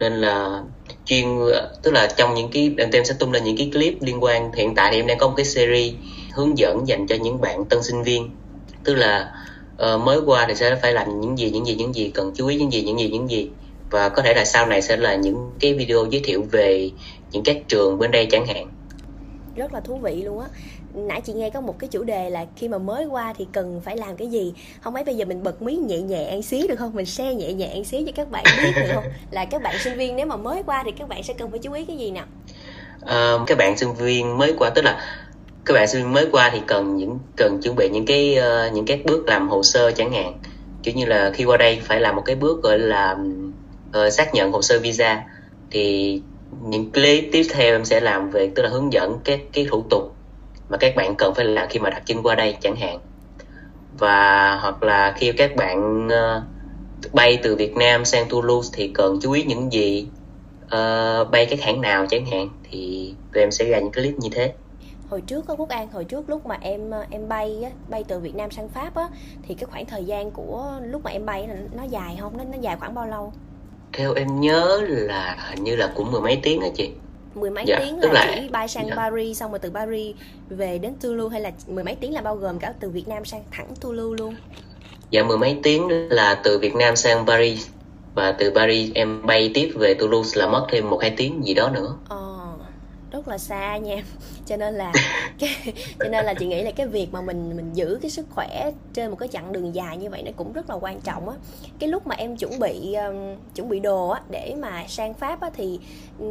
[0.00, 0.62] Nên là
[1.04, 1.26] chuyên
[1.82, 4.52] tức là trong những cái tụi em sẽ tung lên những cái clip liên quan.
[4.52, 5.94] Hiện tại thì em đang có một cái series
[6.32, 8.30] hướng dẫn dành cho những bạn tân sinh viên.
[8.84, 9.32] Tức là
[9.94, 12.46] uh, mới qua thì sẽ phải làm những gì những gì những gì cần chú
[12.46, 13.50] ý những gì những gì những gì.
[13.90, 16.90] Và có thể là sau này sẽ là những cái video giới thiệu về
[17.32, 18.68] những các trường bên đây chẳng hạn
[19.56, 20.46] rất là thú vị luôn á.
[20.94, 23.80] Nãy chị nghe có một cái chủ đề là khi mà mới qua thì cần
[23.84, 24.54] phải làm cái gì?
[24.80, 26.94] Không mấy bây giờ mình bật mí nhẹ nhẹ xí được không?
[26.94, 29.04] Mình share nhẹ nhẹ xí cho các bạn biết được không?
[29.30, 31.58] Là các bạn sinh viên nếu mà mới qua thì các bạn sẽ cần phải
[31.58, 32.26] chú ý cái gì nào?
[33.02, 35.00] Uh, các bạn sinh viên mới qua tức là
[35.64, 38.72] các bạn sinh viên mới qua thì cần những cần chuẩn bị những cái uh,
[38.72, 40.38] những các bước làm hồ sơ chẳng hạn.
[40.82, 43.16] Kiểu như là khi qua đây phải làm một cái bước gọi là
[43.88, 45.22] uh, xác nhận hồ sơ visa.
[45.70, 46.22] Thì
[46.60, 49.84] những clip tiếp theo em sẽ làm về tức là hướng dẫn các cái thủ
[49.90, 50.14] tục
[50.68, 52.98] mà các bạn cần phải làm khi mà đặt chân qua đây chẳng hạn.
[53.98, 59.18] Và hoặc là khi các bạn uh, bay từ Việt Nam sang Toulouse thì cần
[59.22, 60.06] chú ý những gì?
[60.64, 64.28] Uh, bay các hãng nào chẳng hạn thì tụi em sẽ ra những clip như
[64.32, 64.52] thế.
[65.08, 68.04] Hồi trước có quốc an hồi trước lúc mà em ờ, em bay á, bay
[68.08, 69.08] từ Việt Nam sang Pháp á
[69.42, 72.36] thì cái khoảng thời gian của lúc mà em bay là nó dài không?
[72.36, 73.32] Nó nó dài khoảng bao lâu?
[73.92, 76.90] Theo em nhớ là hình như là cũng mười mấy tiếng á chị?
[77.34, 78.94] Mười mấy dạ, tiếng là, là chỉ bay sang dạ.
[78.96, 80.16] Paris xong rồi từ Paris
[80.48, 83.24] về đến Toulouse hay là mười mấy tiếng là bao gồm cả từ Việt Nam
[83.24, 84.34] sang thẳng Toulouse luôn.
[85.10, 87.66] Dạ mười mấy tiếng là từ Việt Nam sang Paris
[88.14, 91.54] và từ Paris em bay tiếp về Toulouse là mất thêm một hai tiếng gì
[91.54, 91.94] đó nữa.
[92.08, 92.38] Ờ
[93.12, 93.96] rất là xa nha.
[94.46, 94.92] Cho nên là
[95.38, 95.56] cái,
[95.98, 98.70] cho nên là chị nghĩ là cái việc mà mình mình giữ cái sức khỏe
[98.94, 101.36] trên một cái chặng đường dài như vậy nó cũng rất là quan trọng á.
[101.78, 105.40] Cái lúc mà em chuẩn bị um, chuẩn bị đồ á để mà sang pháp
[105.40, 105.78] á thì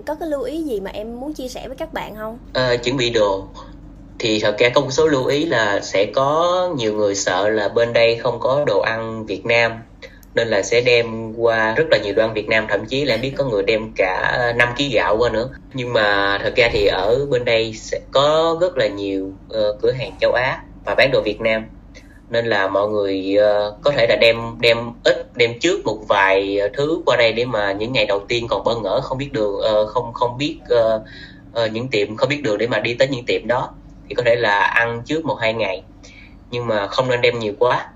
[0.06, 2.38] có cái lưu ý gì mà em muốn chia sẻ với các bạn không?
[2.54, 3.48] À, chuẩn bị đồ.
[4.20, 7.70] Thì thật ra có một số lưu ý là sẽ có nhiều người sợ là
[7.70, 9.72] bên đây không có đồ ăn Việt Nam
[10.36, 13.14] nên là sẽ đem qua rất là nhiều đồ ăn Việt Nam thậm chí là
[13.14, 15.50] em biết có người đem cả 5 kg gạo qua nữa.
[15.74, 19.92] Nhưng mà thật ra thì ở bên đây sẽ có rất là nhiều uh, cửa
[19.92, 21.66] hàng châu Á và bán đồ Việt Nam.
[22.30, 26.60] Nên là mọi người uh, có thể là đem đem ít đem trước một vài
[26.74, 29.56] thứ qua đây để mà những ngày đầu tiên còn bơ ngỡ không biết đường
[29.56, 31.02] uh, không không biết uh,
[31.66, 33.70] uh, những tiệm không biết đường để mà đi tới những tiệm đó.
[34.10, 35.84] Thì có thể là ăn trước một hai ngày.
[36.52, 37.88] Nhưng mà không nên đem nhiều quá.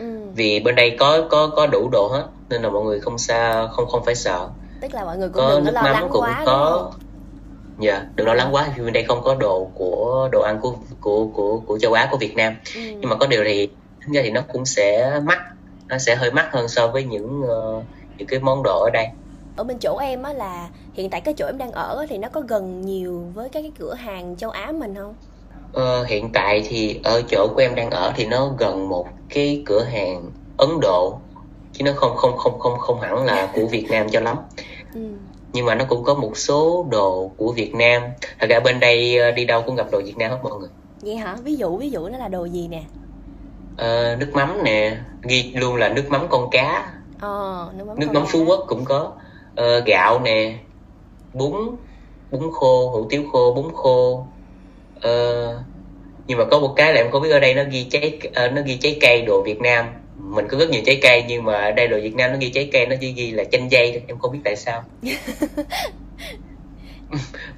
[0.00, 0.04] Ừ.
[0.34, 3.68] vì bên đây có có có đủ đồ hết nên là mọi người không sao
[3.68, 4.48] không không phải sợ.
[4.80, 6.92] Tức là mọi người cũng có đừng nước lo mắm lắng cũng quá, có.
[7.78, 10.58] dạ yeah, đừng lo lắng quá vì bên đây không có đồ của đồ ăn
[10.60, 12.56] của của của của châu Á của Việt Nam.
[12.74, 12.80] Ừ.
[13.00, 13.68] nhưng mà có điều thì
[14.00, 15.38] tính ra thì nó cũng sẽ mắc
[15.88, 17.84] nó sẽ hơi mắc hơn so với những uh,
[18.18, 19.06] những cái món đồ ở đây.
[19.56, 22.28] Ở bên chỗ em á là hiện tại cái chỗ em đang ở thì nó
[22.28, 25.14] có gần nhiều với các cái cửa hàng châu Á mình không?
[25.72, 29.62] Ờ, hiện tại thì ở chỗ của em đang ở thì nó gần một cái
[29.66, 31.18] cửa hàng Ấn Độ
[31.80, 34.36] chứ nó không không không không không hẳn là của Việt Nam cho lắm.
[34.94, 35.00] Ừ.
[35.52, 38.02] nhưng mà nó cũng có một số đồ của Việt Nam.
[38.38, 40.68] Thật ra bên đây ờ, đi đâu cũng gặp đồ Việt Nam hết mọi người.
[41.02, 41.36] Vậy hả?
[41.44, 42.82] Ví dụ ví dụ nó là đồ gì nè?
[43.76, 44.96] Ờ, nước mắm nè.
[45.22, 46.92] Ghi luôn là nước mắm con cá.
[47.20, 49.12] Ờ, nước mắm, nước mắm Phú Quốc cũng có.
[49.54, 50.54] Ờ, gạo nè.
[51.32, 51.76] Bún
[52.30, 54.26] bún khô hủ tiếu khô bún khô.
[54.94, 55.64] Ờ,
[56.26, 58.20] nhưng mà có một cái là em có biết ở đây nó ghi trái
[58.52, 59.86] nó ghi trái cây đồ Việt Nam
[60.22, 62.50] mình có rất nhiều trái cây nhưng mà ở đây đồ Việt Nam nó ghi
[62.50, 64.84] trái cây nó chỉ ghi là chanh dây thôi em không biết tại sao.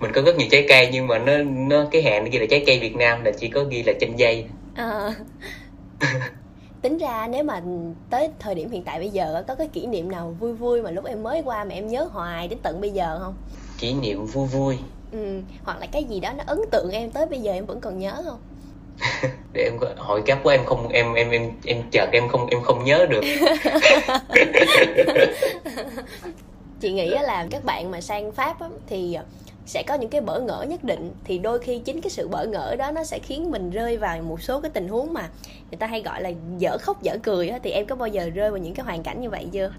[0.01, 2.46] Mình có rất nhiều trái cây nhưng mà nó nó cái hàng nó ghi là
[2.51, 4.44] trái cây Việt Nam là chỉ có ghi là chanh dây.
[4.75, 5.14] À.
[6.83, 7.62] tính ra nếu mà
[8.11, 10.90] tới thời điểm hiện tại bây giờ có cái kỷ niệm nào vui vui mà
[10.90, 13.35] lúc em mới qua mà em nhớ hoài đến tận bây giờ không?
[13.79, 14.79] Kỷ niệm vui vui.
[15.12, 17.81] Ừ, hoặc là cái gì đó nó ấn tượng em tới bây giờ em vẫn
[17.81, 18.38] còn nhớ không
[19.53, 22.62] để em hỏi cấp của em không em em em em chợt em không em
[22.62, 23.21] không nhớ được.
[26.81, 29.19] Chị nghĩ là các bạn mà sang pháp á, thì
[29.67, 31.11] sẽ có những cái bỡ ngỡ nhất định.
[31.25, 34.23] Thì đôi khi chính cái sự bỡ ngỡ đó nó sẽ khiến mình rơi vào
[34.23, 35.29] một số cái tình huống mà
[35.71, 37.59] người ta hay gọi là dở khóc dở cười á.
[37.62, 39.73] Thì em có bao giờ rơi vào những cái hoàn cảnh như vậy chưa?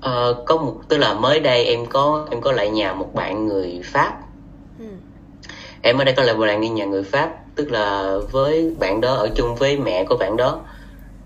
[0.00, 3.46] Ờ, có một tức là mới đây em có em có lại nhà một bạn
[3.46, 4.18] người pháp.
[4.78, 4.86] Ừ.
[5.82, 9.00] em ở đây có lại một bạn đi nhà người pháp tức là với bạn
[9.00, 10.60] đó ở chung với mẹ của bạn đó.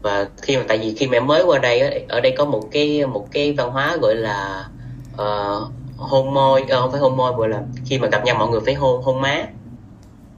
[0.03, 3.07] Và khi mà tại vì khi mẹ mới qua đây ở đây có một cái
[3.07, 4.65] một cái văn hóa gọi là
[5.15, 8.49] uh, hôn môi uh, không phải hôn môi gọi là khi mà gặp nhau mọi
[8.49, 9.47] người phải hôn hôn má.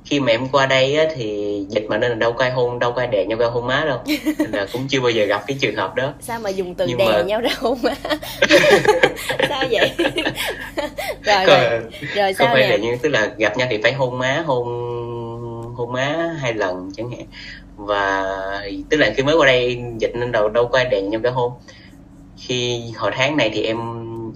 [0.04, 2.78] Khi mà em qua đây á, thì dịch mà nên là đâu có ai hôn
[2.78, 3.98] đâu có ai đè nhau ra hôn má đâu.
[4.38, 6.12] Nên là cũng chưa bao giờ gặp cái trường hợp đó.
[6.20, 7.22] Sao mà dùng từ Nhưng đè mà...
[7.22, 7.94] nhau ra hôn má?
[9.48, 9.90] Sao vậy?
[11.24, 11.80] Rồi rồi,
[12.14, 14.89] rồi sao không phải là như tức là gặp nhau thì phải hôn má hôn
[15.80, 17.26] hôn má hai lần chẳng hạn.
[17.76, 18.24] Và
[18.90, 21.30] tức là khi mới qua đây dịch nên đầu đâu có ai đèn nhau cả
[21.30, 21.52] hôn
[22.36, 23.78] khi hồi tháng này thì em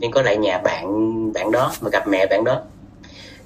[0.00, 0.86] em có lại nhà bạn
[1.32, 2.60] bạn đó mà gặp mẹ bạn đó.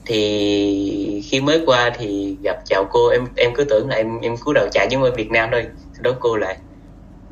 [0.07, 4.37] Thì khi mới qua thì gặp chào cô em em cứ tưởng là em em
[4.37, 5.67] cúi đầu chào giống ở Việt Nam thôi.
[5.93, 6.57] Sau đó cô lại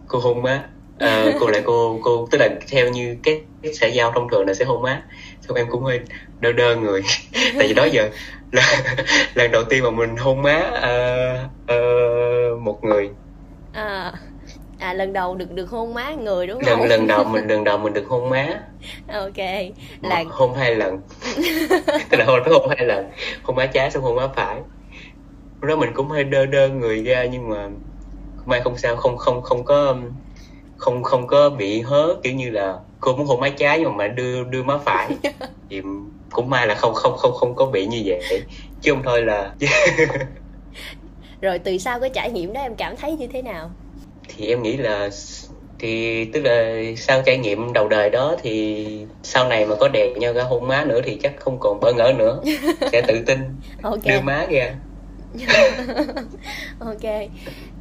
[0.09, 0.65] cô hôn má.
[0.99, 4.47] À, cô lại cô cô tức là theo như cái, cái xã giao thông thường
[4.47, 5.03] là sẽ hôn má.
[5.49, 6.01] Xong em cũng hơi
[6.41, 7.03] đơ đơ người.
[7.59, 8.11] Tại vì đó giờ
[9.35, 13.11] lần đầu tiên mà mình hôn má uh, uh, một người.
[13.73, 14.13] À
[14.79, 16.81] à lần đầu được được hôn má người đúng không?
[16.81, 18.61] lần lần đầu mình lần đầu mình được hôn má.
[19.13, 19.47] Ok
[20.03, 20.99] là hôn hai lần.
[22.11, 23.11] Tức là hôn hôn hai lần.
[23.43, 24.57] Hôn má trái xong hôn má phải.
[25.61, 27.69] Lúc đó mình cũng hơi đơ đơ người ra nhưng mà
[28.47, 29.97] may không sao không không không có
[30.77, 34.09] không không có bị hớ kiểu như là cô muốn hôn má trái nhưng mà
[34.09, 35.17] đưa đưa má phải.
[35.71, 35.83] Thì
[36.31, 38.43] cũng may là không không không không có bị như vậy.
[38.83, 39.53] Chứ không thôi là
[41.41, 43.71] rồi từ sau cái trải nghiệm đó em cảm thấy như thế nào?
[44.29, 45.11] Thì em nghĩ là
[45.79, 48.87] thì tức là sau trải nghiệm đầu đời đó thì
[49.23, 51.93] sau này mà có đẹp nhau cả hôn má nữa thì chắc không còn bỡ
[51.93, 52.41] ngỡ nữa.
[52.93, 53.39] Sẽ tự tin
[53.83, 54.01] okay.
[54.05, 54.75] đưa má ra.
[56.79, 57.31] Ok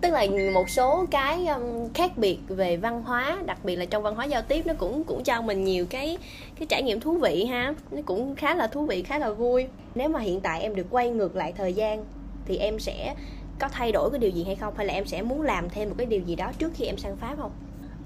[0.06, 4.04] tức là một số cái um, khác biệt về văn hóa đặc biệt là trong
[4.04, 6.18] văn hóa giao tiếp nó cũng cũng cho mình nhiều cái
[6.60, 7.74] cái trải nghiệm thú vị ha.
[7.92, 9.68] Nó cũng khá là thú vị khá là vui.
[9.96, 12.06] Nếu mà hiện tại em được quay ngược lại thời gian
[12.46, 13.16] thì em sẽ
[13.60, 14.74] có thay đổi cái điều gì hay không?
[14.78, 16.98] Hay là em sẽ muốn làm thêm một cái điều gì đó trước khi em
[16.98, 17.52] sang pháp không?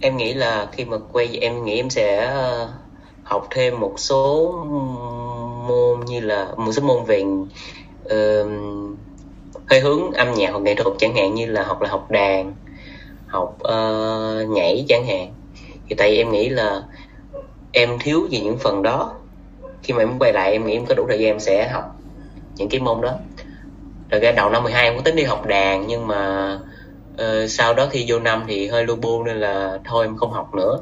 [0.02, 2.70] Em nghĩ là khi mà quay em nghĩ em sẽ ờ,
[3.24, 4.52] học thêm một số
[5.68, 7.24] môn như là một số môn về
[8.06, 8.50] uh,
[9.70, 12.54] hơi hướng âm nhạc hoặc nghệ thuật chẳng hạn như là học là học đàn
[13.28, 15.34] học uh, nhảy chẳng hạn.
[15.90, 16.84] Thì tại vì em nghĩ là
[17.72, 19.14] em thiếu gì những phần đó.
[19.84, 21.96] Khi mà em quay lại em nghĩ em có đủ thời gian em sẽ học
[22.56, 23.14] những cái môn đó.
[24.12, 26.54] Rồi ra đầu năm 12 em có tính đi học đàn nhưng mà
[27.14, 30.32] uh, sau đó khi vô năm thì hơi lu bu nên là thôi em không
[30.32, 30.80] học nữa.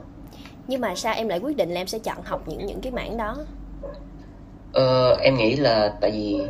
[0.67, 2.91] Nhưng mà sao em lại quyết định là em sẽ chọn học những những cái
[2.91, 3.37] mảng đó?
[4.69, 6.41] Uh, em nghĩ là tại vì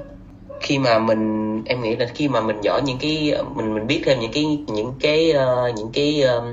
[0.59, 4.01] khi mà mình em nghĩ là khi mà mình giỏi những cái mình mình biết
[4.05, 6.43] thêm những cái những cái uh, những cái um,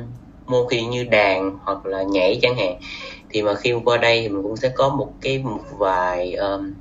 [0.47, 2.77] môn khi như đàn hoặc là nhảy chẳng hạn
[3.31, 6.75] thì mà khi qua đây thì mình cũng sẽ có một cái một vài um,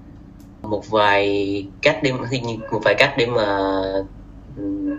[0.62, 2.12] một vài cách để
[2.72, 3.60] một vài cách để mà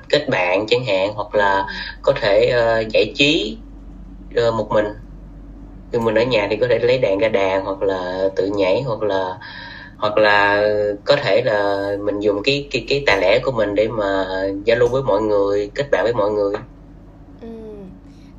[0.08, 1.66] kết bạn chẳng hạn hoặc là
[2.02, 3.58] có thể uh, giải trí
[4.48, 4.86] uh, một mình.
[5.92, 8.82] Khi mình ở nhà thì có thể lấy đàn ra đàn hoặc là tự nhảy
[8.82, 9.38] hoặc là
[10.04, 10.62] hoặc là
[11.04, 14.26] có thể là mình dùng cái cái cái tài lẻ của mình để mà
[14.64, 16.54] giao lưu với mọi người, kết bạn với mọi người
[17.40, 17.48] ừ.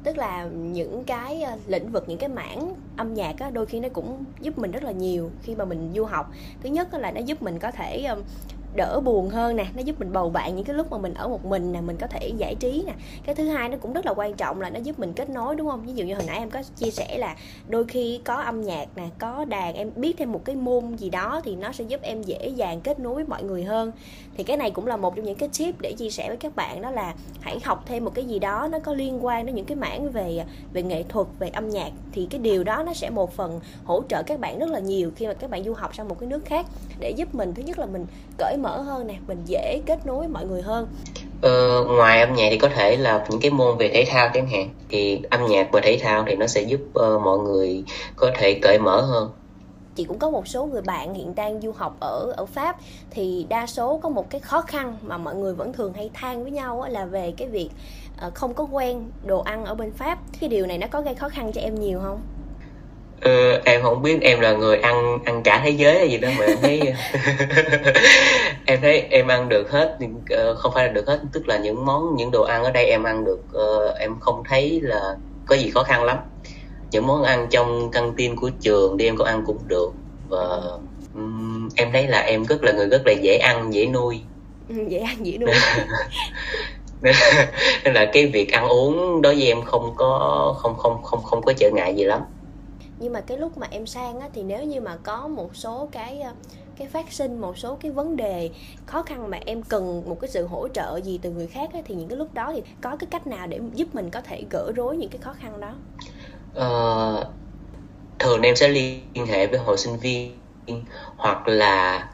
[0.04, 3.80] tức là những cái ờ, lĩnh vực, những cái mảng âm nhạc á, đôi khi
[3.80, 6.32] nó cũng giúp mình rất là nhiều khi mà mình du học
[6.64, 8.08] thứ nhất là nó giúp mình có thể
[8.76, 11.28] đỡ buồn hơn nè, nó giúp mình bầu bạn những cái lúc mà mình ở
[11.28, 12.94] một mình nè, mình có thể giải trí nè.
[13.26, 15.56] Cái thứ hai nó cũng rất là quan trọng là nó giúp mình kết nối,
[15.56, 15.86] đúng không?
[15.86, 17.36] Ví dụ như hồi nãy em có chia sẻ là
[17.68, 21.10] đôi khi có âm nhạc nè, có đàn, em biết thêm một cái môn gì
[21.10, 23.92] đó thì nó sẽ giúp em dễ dàng kết nối với mọi người hơn.
[24.38, 26.56] Thì cái này cũng là một trong những cái tip để chia sẻ với các
[26.56, 29.56] bạn, đó là hãy học thêm một cái gì đó nó có liên quan đến
[29.56, 31.92] những cái mảng về về nghệ thuật, về âm nhạc.
[32.12, 35.12] Thì cái điều đó nó sẽ một phần hỗ trợ các bạn rất là nhiều
[35.16, 36.66] khi mà các bạn du học sang một cái nước khác
[37.00, 38.06] để giúp mình, thứ nhất là mình
[38.38, 40.88] cởi mở hơn nè mình dễ kết nối mọi người hơn.
[41.42, 44.48] Ờ, ngoài âm nhạc thì có thể là những cái môn về thể thao chẳng
[44.48, 47.84] hạn thì âm nhạc và thể thao thì nó sẽ giúp uh, mọi người
[48.16, 49.30] có thể cởi mở hơn.
[49.96, 52.78] Chị cũng có một số người bạn hiện đang du học ở ở Pháp
[53.10, 56.44] thì đa số có một cái khó khăn mà mọi người vẫn thường hay than
[56.44, 57.70] với nhau là về cái việc
[58.28, 60.20] uh, không có quen đồ ăn ở bên Pháp.
[60.40, 62.22] Cái điều này nó có gây khó khăn cho em nhiều không
[63.26, 66.30] Ờ, em không biết em là người ăn ăn cả thế giới hay gì đó
[66.40, 66.82] mà em thấy
[68.66, 69.98] em thấy em ăn được hết
[70.52, 72.86] uh, không phải là được hết tức là những món những đồ ăn ở đây
[72.86, 76.18] em ăn được uh, em không thấy là có gì khó khăn lắm.
[76.92, 79.92] Những món ăn trong căng tin của trường thì em có ăn cũng được
[80.30, 80.60] và
[81.16, 84.22] um, em thấy là em rất là người rất là dễ ăn dễ nuôi.
[84.70, 85.50] Ừ, dễ ăn dễ nuôi.
[87.84, 91.42] Nên là cái việc ăn uống đối với em không có không không không không
[91.42, 92.22] có trở ngại gì lắm
[93.00, 95.90] nhưng mà cái lúc mà em sang á, thì nếu như mà có một số
[95.92, 96.34] cái ờ,
[96.76, 98.52] cái phát sinh một số cái vấn đề
[98.86, 101.80] khó khăn mà em cần một cái sự hỗ trợ gì từ người khác á,
[101.86, 104.44] thì những cái lúc đó thì có cái cách nào để giúp mình có thể
[104.50, 105.82] gỡ rối những cái khó khăn đó?
[106.54, 106.66] À,
[108.20, 110.40] thường em sẽ liên hệ với hội sinh viên
[111.18, 112.08] hoặc là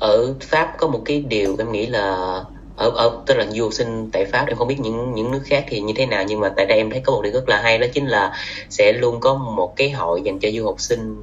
[0.00, 2.16] ở pháp có một cái điều em nghĩ là
[2.76, 5.42] ở ở tức là du học sinh tại pháp em không biết những những nước
[5.44, 7.48] khác thì như thế nào nhưng mà tại đây em thấy có một điều rất
[7.48, 8.32] là hay đó chính là
[8.68, 11.16] sẽ luôn có một cái hội dành cho du học sinh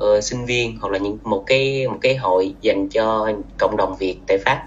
[0.00, 3.96] uh, sinh viên hoặc là những một cái một cái hội dành cho cộng đồng
[3.96, 4.62] việt tại pháp.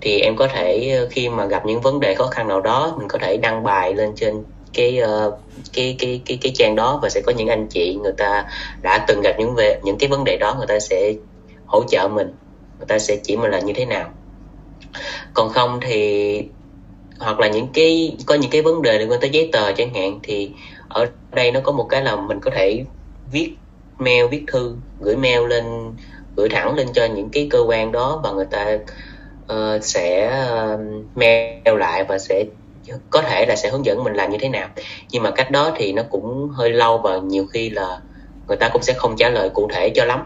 [0.00, 3.08] Thì em có thể khi mà gặp những vấn đề khó khăn nào đó mình
[3.08, 4.42] có thể đăng bài lên trên
[4.72, 5.34] cái uh,
[5.72, 8.44] cái cái cái cái trang đó và sẽ có những anh chị người ta
[8.82, 11.12] đã từng gặp những về những cái vấn đề đó người ta sẽ
[11.66, 12.34] hỗ trợ mình
[12.78, 14.10] người ta sẽ chỉ mình là như thế nào
[15.34, 16.42] còn không thì
[17.18, 19.94] hoặc là những cái có những cái vấn đề liên quan tới giấy tờ chẳng
[19.94, 20.50] hạn thì
[20.88, 22.84] ở đây nó có một cái là mình có thể
[23.32, 23.54] viết
[23.98, 25.64] mail viết thư gửi mail lên
[26.36, 28.78] gửi thẳng lên cho những cái cơ quan đó và người ta
[29.52, 30.32] uh, sẽ
[30.74, 30.80] uh,
[31.16, 32.44] mail lại và sẽ
[33.10, 34.68] có thể là sẽ hướng dẫn mình làm như thế nào.
[35.10, 38.00] Nhưng mà cách đó thì nó cũng hơi lâu và nhiều khi là
[38.48, 40.22] người ta cũng sẽ không trả lời cụ thể cho lắm.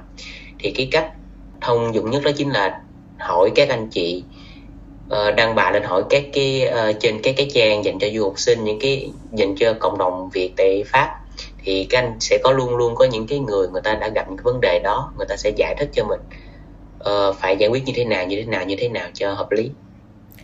[0.58, 1.12] Thì cái cách
[1.60, 2.80] thông dụng nhất đó chính là
[3.18, 4.24] hỏi các anh chị
[5.12, 8.24] uh, đăng bài lên hỏi các cái uh, trên các cái trang dành cho du
[8.24, 11.18] học sinh những cái dành cho cộng đồng Việt tại Pháp.
[11.64, 14.28] Thì các anh sẽ có luôn luôn có những cái người người ta đã gặp
[14.28, 16.20] những cái vấn đề đó người ta sẽ giải thích cho mình.
[17.10, 19.52] Uh, phải giải quyết như thế nào như thế nào như thế nào cho hợp
[19.52, 19.70] lý.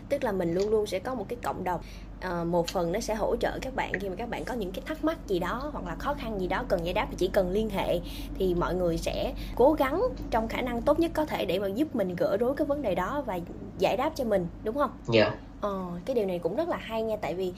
[0.08, 1.80] Tức là mình luôn luôn sẽ có một cái cộng đồng
[2.26, 4.72] uh, một phần nó sẽ hỗ trợ các bạn khi mà các bạn có những
[4.72, 7.16] cái thắc mắc gì đó hoặc là khó khăn gì đó cần giải đáp thì
[7.18, 8.00] chỉ cần liên hệ
[8.38, 11.66] thì mọi người sẽ cố gắng trong khả năng tốt nhất có thể để mà
[11.66, 13.38] giúp mình gỡ rối cái vấn đề đó và
[13.78, 14.90] giải đáp cho mình đúng không?
[15.06, 15.24] Dạ.
[15.24, 15.34] Yeah.
[15.60, 17.52] Ờ, cái điều này cũng rất là hay nha tại vì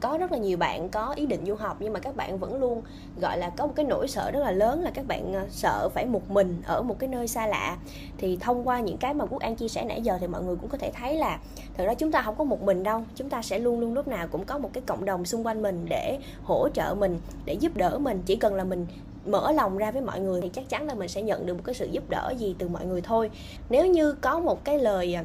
[0.00, 2.60] có rất là nhiều bạn có ý định du học nhưng mà các bạn vẫn
[2.60, 2.82] luôn
[3.20, 5.88] gọi là có một cái nỗi sợ rất là lớn là các bạn ờ, sợ
[5.94, 7.76] phải một mình ở một cái nơi xa lạ.
[8.18, 10.56] Thì thông qua những cái mà quốc an chia sẻ nãy giờ thì mọi người
[10.56, 11.38] cũng có thể thấy là
[11.76, 14.08] thật ra chúng ta không có một mình đâu chúng ta sẽ luôn luôn lúc
[14.08, 17.54] nào cũng có một cái cộng đồng xung quanh mình để hỗ trợ mình để
[17.54, 18.22] giúp đỡ mình.
[18.26, 18.86] Chỉ cần là mình
[19.26, 21.62] mở lòng ra với mọi người thì chắc chắn là mình sẽ nhận được một
[21.64, 23.30] cái sự giúp đỡ gì từ mọi người thôi.
[23.70, 25.22] Nếu như có một cái lời ờ,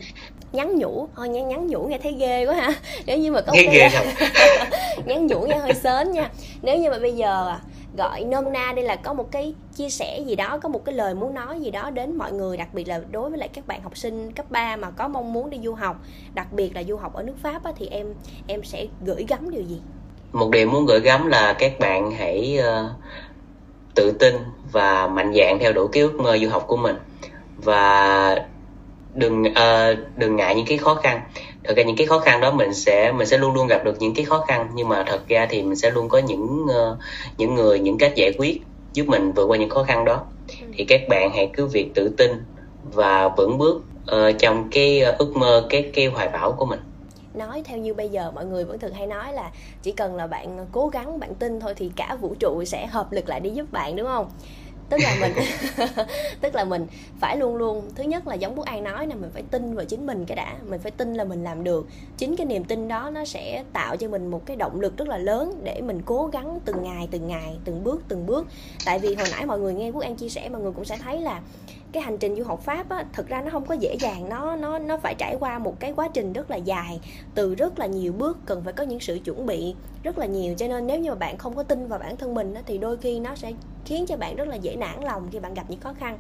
[0.52, 1.08] nhắn nhủ.
[1.16, 2.74] Thôi nhắn nhắn nhủ nghe thấy ghê quá ha.
[3.06, 3.92] Nếu như mà có một cái
[5.06, 6.30] nhắn nhủ nghe hơi sớm nha.
[6.62, 7.60] Nếu như mà bây giờ à,
[7.98, 10.96] gọi nôm na đây là có một cái chia sẻ gì đó có một cái
[10.96, 13.68] lời muốn nói gì đó đến mọi người đặc biệt là đối với lại các
[13.68, 15.96] bạn học sinh cấp 3 mà có mong muốn đi du học
[16.34, 18.14] đặc biệt là du học ở nước Pháp á, thì em
[18.48, 19.82] em sẽ gửi gắm điều gì?
[20.32, 22.92] Một điều muốn gửi gắm là các bạn hãy uh,
[23.96, 24.36] tự tin
[24.72, 26.96] và mạnh dạn theo đuổi cái ước mơ du học của mình.
[27.58, 28.36] Và
[29.20, 31.22] đừng uh, đừng ngại những cái khó khăn.
[31.64, 33.96] Thật ra những cái khó khăn đó mình sẽ mình sẽ luôn luôn gặp được
[34.00, 36.98] những cái khó khăn nhưng mà thật ra thì mình sẽ luôn có những uh,
[37.38, 38.62] những người những cách giải quyết
[38.94, 40.26] giúp mình vượt qua những khó khăn đó.
[40.74, 42.32] Thì các bạn hãy cứ việc tự tin
[42.84, 46.80] và vững bước uh, trong cái ước mơ cái cái hoài bão của mình.
[47.34, 49.52] Nói theo như bây giờ mọi người vẫn thường hay nói là
[49.82, 53.12] chỉ cần là bạn cố gắng bạn tin thôi thì cả vũ trụ sẽ hợp
[53.12, 54.30] lực lại để giúp bạn đúng không
[54.90, 55.34] tức là mình
[56.42, 56.88] tức là mình
[57.20, 59.86] phải luôn luôn thứ nhất là giống quốc an nói là mình phải tin vào
[59.86, 61.88] chính mình cái đã mình phải tin là mình làm được.
[62.18, 65.08] Chính cái niềm tin đó nó sẽ tạo cho mình một cái động lực rất
[65.08, 68.48] là lớn để mình cố gắng từng ngày từng ngày từng bước từng bước.
[68.86, 70.98] Tại vì hồi nãy mọi người nghe quốc an chia sẻ mọi người cũng sẽ
[70.98, 71.42] thấy là
[71.92, 74.56] cái hành trình du học pháp á thực ra nó không có dễ dàng nó
[74.56, 77.00] nó nó phải trải qua một cái quá trình rất là dài
[77.36, 80.56] từ rất là nhiều bước cần phải có những sự chuẩn bị rất là nhiều.
[80.58, 82.78] Cho nên nếu như mà bạn không có tin vào bản thân mình á, thì
[82.78, 83.52] đôi khi nó sẽ
[83.86, 86.20] khiến cho bạn rất là dễ nản lòng khi bạn gặp những khó khăn.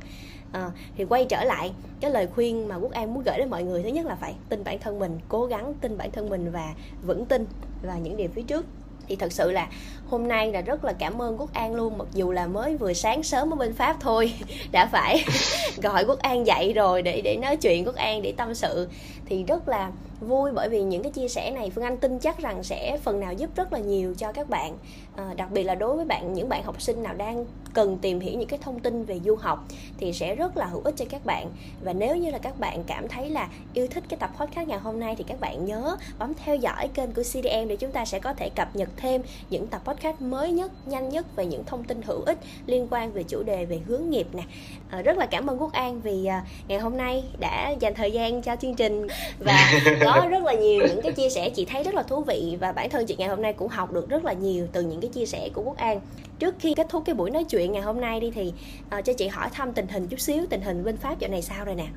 [0.51, 3.63] À, thì quay trở lại cái lời khuyên mà quốc an muốn gửi đến mọi
[3.63, 6.51] người thứ nhất là phải tin bản thân mình cố gắng tin bản thân mình
[6.51, 6.73] và
[7.05, 7.45] vững tin
[7.83, 8.65] vào những điều phía trước
[9.09, 9.67] thì thật sự là
[10.09, 12.93] hôm nay là rất là cảm ơn quốc an luôn, mặc dù là mới vừa
[12.93, 14.33] sáng sớm ở bên pháp thôi,
[14.71, 15.25] đã phải
[15.81, 18.87] gọi quốc an dậy rồi để để nói chuyện quốc an, để tâm sự.
[19.25, 19.91] Thì rất là
[20.21, 23.19] vui bởi vì những cái chia sẻ này, phương anh tin chắc rằng sẽ phần
[23.19, 24.77] nào giúp rất là nhiều cho các bạn
[25.19, 28.19] à, đặc biệt là đối với bạn những bạn học sinh nào đang cần tìm
[28.19, 29.65] hiểu những cái thông tin về du học
[29.97, 31.51] thì sẽ rất là hữu ích cho các bạn.
[31.83, 34.79] Và nếu như là các bạn cảm thấy là yêu thích cái tập podcast ngày
[34.79, 38.05] hôm nay thì các bạn nhớ bấm theo dõi kênh của CDM để chúng ta
[38.05, 41.63] sẽ có thể cập nhật thêm những tập podcast mới nhất nhanh nhất về những
[41.63, 44.43] thông tin hữu ích liên quan về chủ đề về hướng nghiệp nè.
[44.89, 48.11] À, rất là cảm ơn quốc an vì à, ngày hôm nay đã dành thời
[48.11, 49.07] gian cho chương trình
[49.39, 49.71] và
[50.05, 52.71] có rất là nhiều những cái chia sẻ chị thấy rất là thú vị và
[52.71, 55.08] bản thân chị ngày hôm nay cũng học được rất là nhiều từ những cái
[55.09, 55.99] chia sẻ của quốc an.
[56.39, 58.53] Trước khi kết thúc cái buổi nói chuyện ngày hôm nay đi thì
[58.97, 61.41] uh, cho chị hỏi thăm tình hình chút xíu tình hình bên pháp dạo này
[61.41, 61.87] sao rồi nè?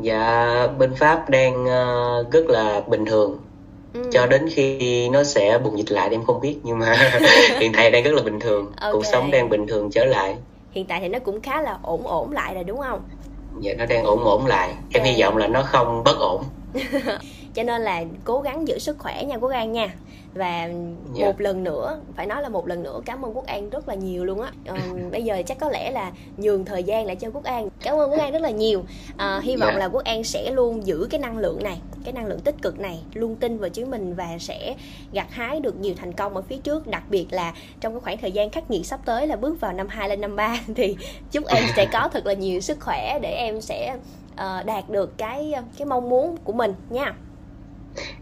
[0.00, 3.38] Dạ bên pháp đang uh, rất là bình thường.
[3.94, 4.10] Ừ.
[4.12, 6.96] cho đến khi nó sẽ bùng dịch lại em không biết nhưng mà
[7.60, 8.72] hiện tại đang rất là bình thường.
[8.76, 8.92] Okay.
[8.92, 10.36] cuộc sống đang bình thường trở lại.
[10.70, 13.00] Hiện tại thì nó cũng khá là ổn ổn lại rồi đúng không?
[13.60, 14.74] Dạ nó đang ổn ổn lại.
[14.94, 16.44] Em hy vọng là nó không bất ổn.
[17.54, 19.88] Cho nên là cố gắng giữ sức khỏe nha quốc an nha
[20.38, 20.72] và yeah.
[21.14, 21.26] Dạ.
[21.26, 23.94] một lần nữa phải nói là một lần nữa cảm ơn quốc an rất là
[23.94, 24.76] nhiều luôn á ờ,
[25.12, 28.10] bây giờ chắc có lẽ là nhường thời gian lại cho quốc an cảm ơn
[28.10, 28.82] quốc an rất là nhiều
[29.16, 29.74] à, hy vọng yeah.
[29.74, 29.78] Dạ.
[29.78, 32.80] là quốc an sẽ luôn giữ cái năng lượng này cái năng lượng tích cực
[32.80, 34.74] này luôn tin vào chính mình và sẽ
[35.12, 38.18] gặt hái được nhiều thành công ở phía trước đặc biệt là trong cái khoảng
[38.18, 40.96] thời gian khắc nghiệt sắp tới là bước vào năm 2 lên năm 3 thì
[41.30, 43.96] chúc em sẽ có thật là nhiều sức khỏe để em sẽ
[44.32, 47.14] uh, đạt được cái cái mong muốn của mình nha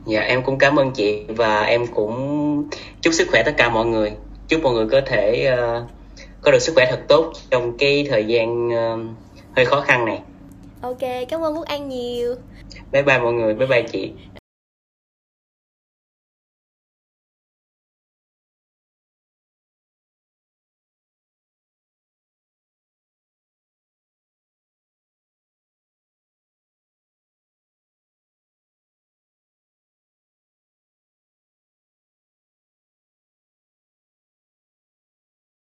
[0.07, 2.69] dạ em cũng cảm ơn chị và em cũng
[3.03, 4.13] chúc sức khỏe tất cả mọi người.
[4.49, 5.91] Chúc mọi người có thể uh,
[6.41, 9.01] có được sức khỏe thật tốt trong cái thời gian uh,
[9.57, 10.21] hơi khó khăn này.
[10.81, 12.35] Ok cảm ơn quốc an nhiều.
[12.93, 14.13] Bye bye mọi người bye bye chị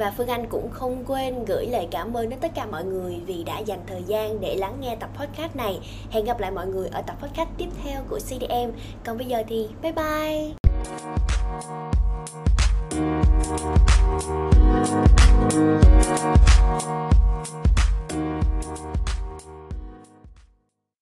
[0.03, 3.21] Và Phương Anh cũng không quên gửi lời cảm ơn đến tất cả mọi người
[3.27, 5.81] vì đã dành thời gian để lắng nghe tập podcast này.
[6.11, 8.71] Hẹn gặp lại mọi người ở tập podcast tiếp theo của CDM.
[9.05, 10.53] Còn bây giờ thì bye bye.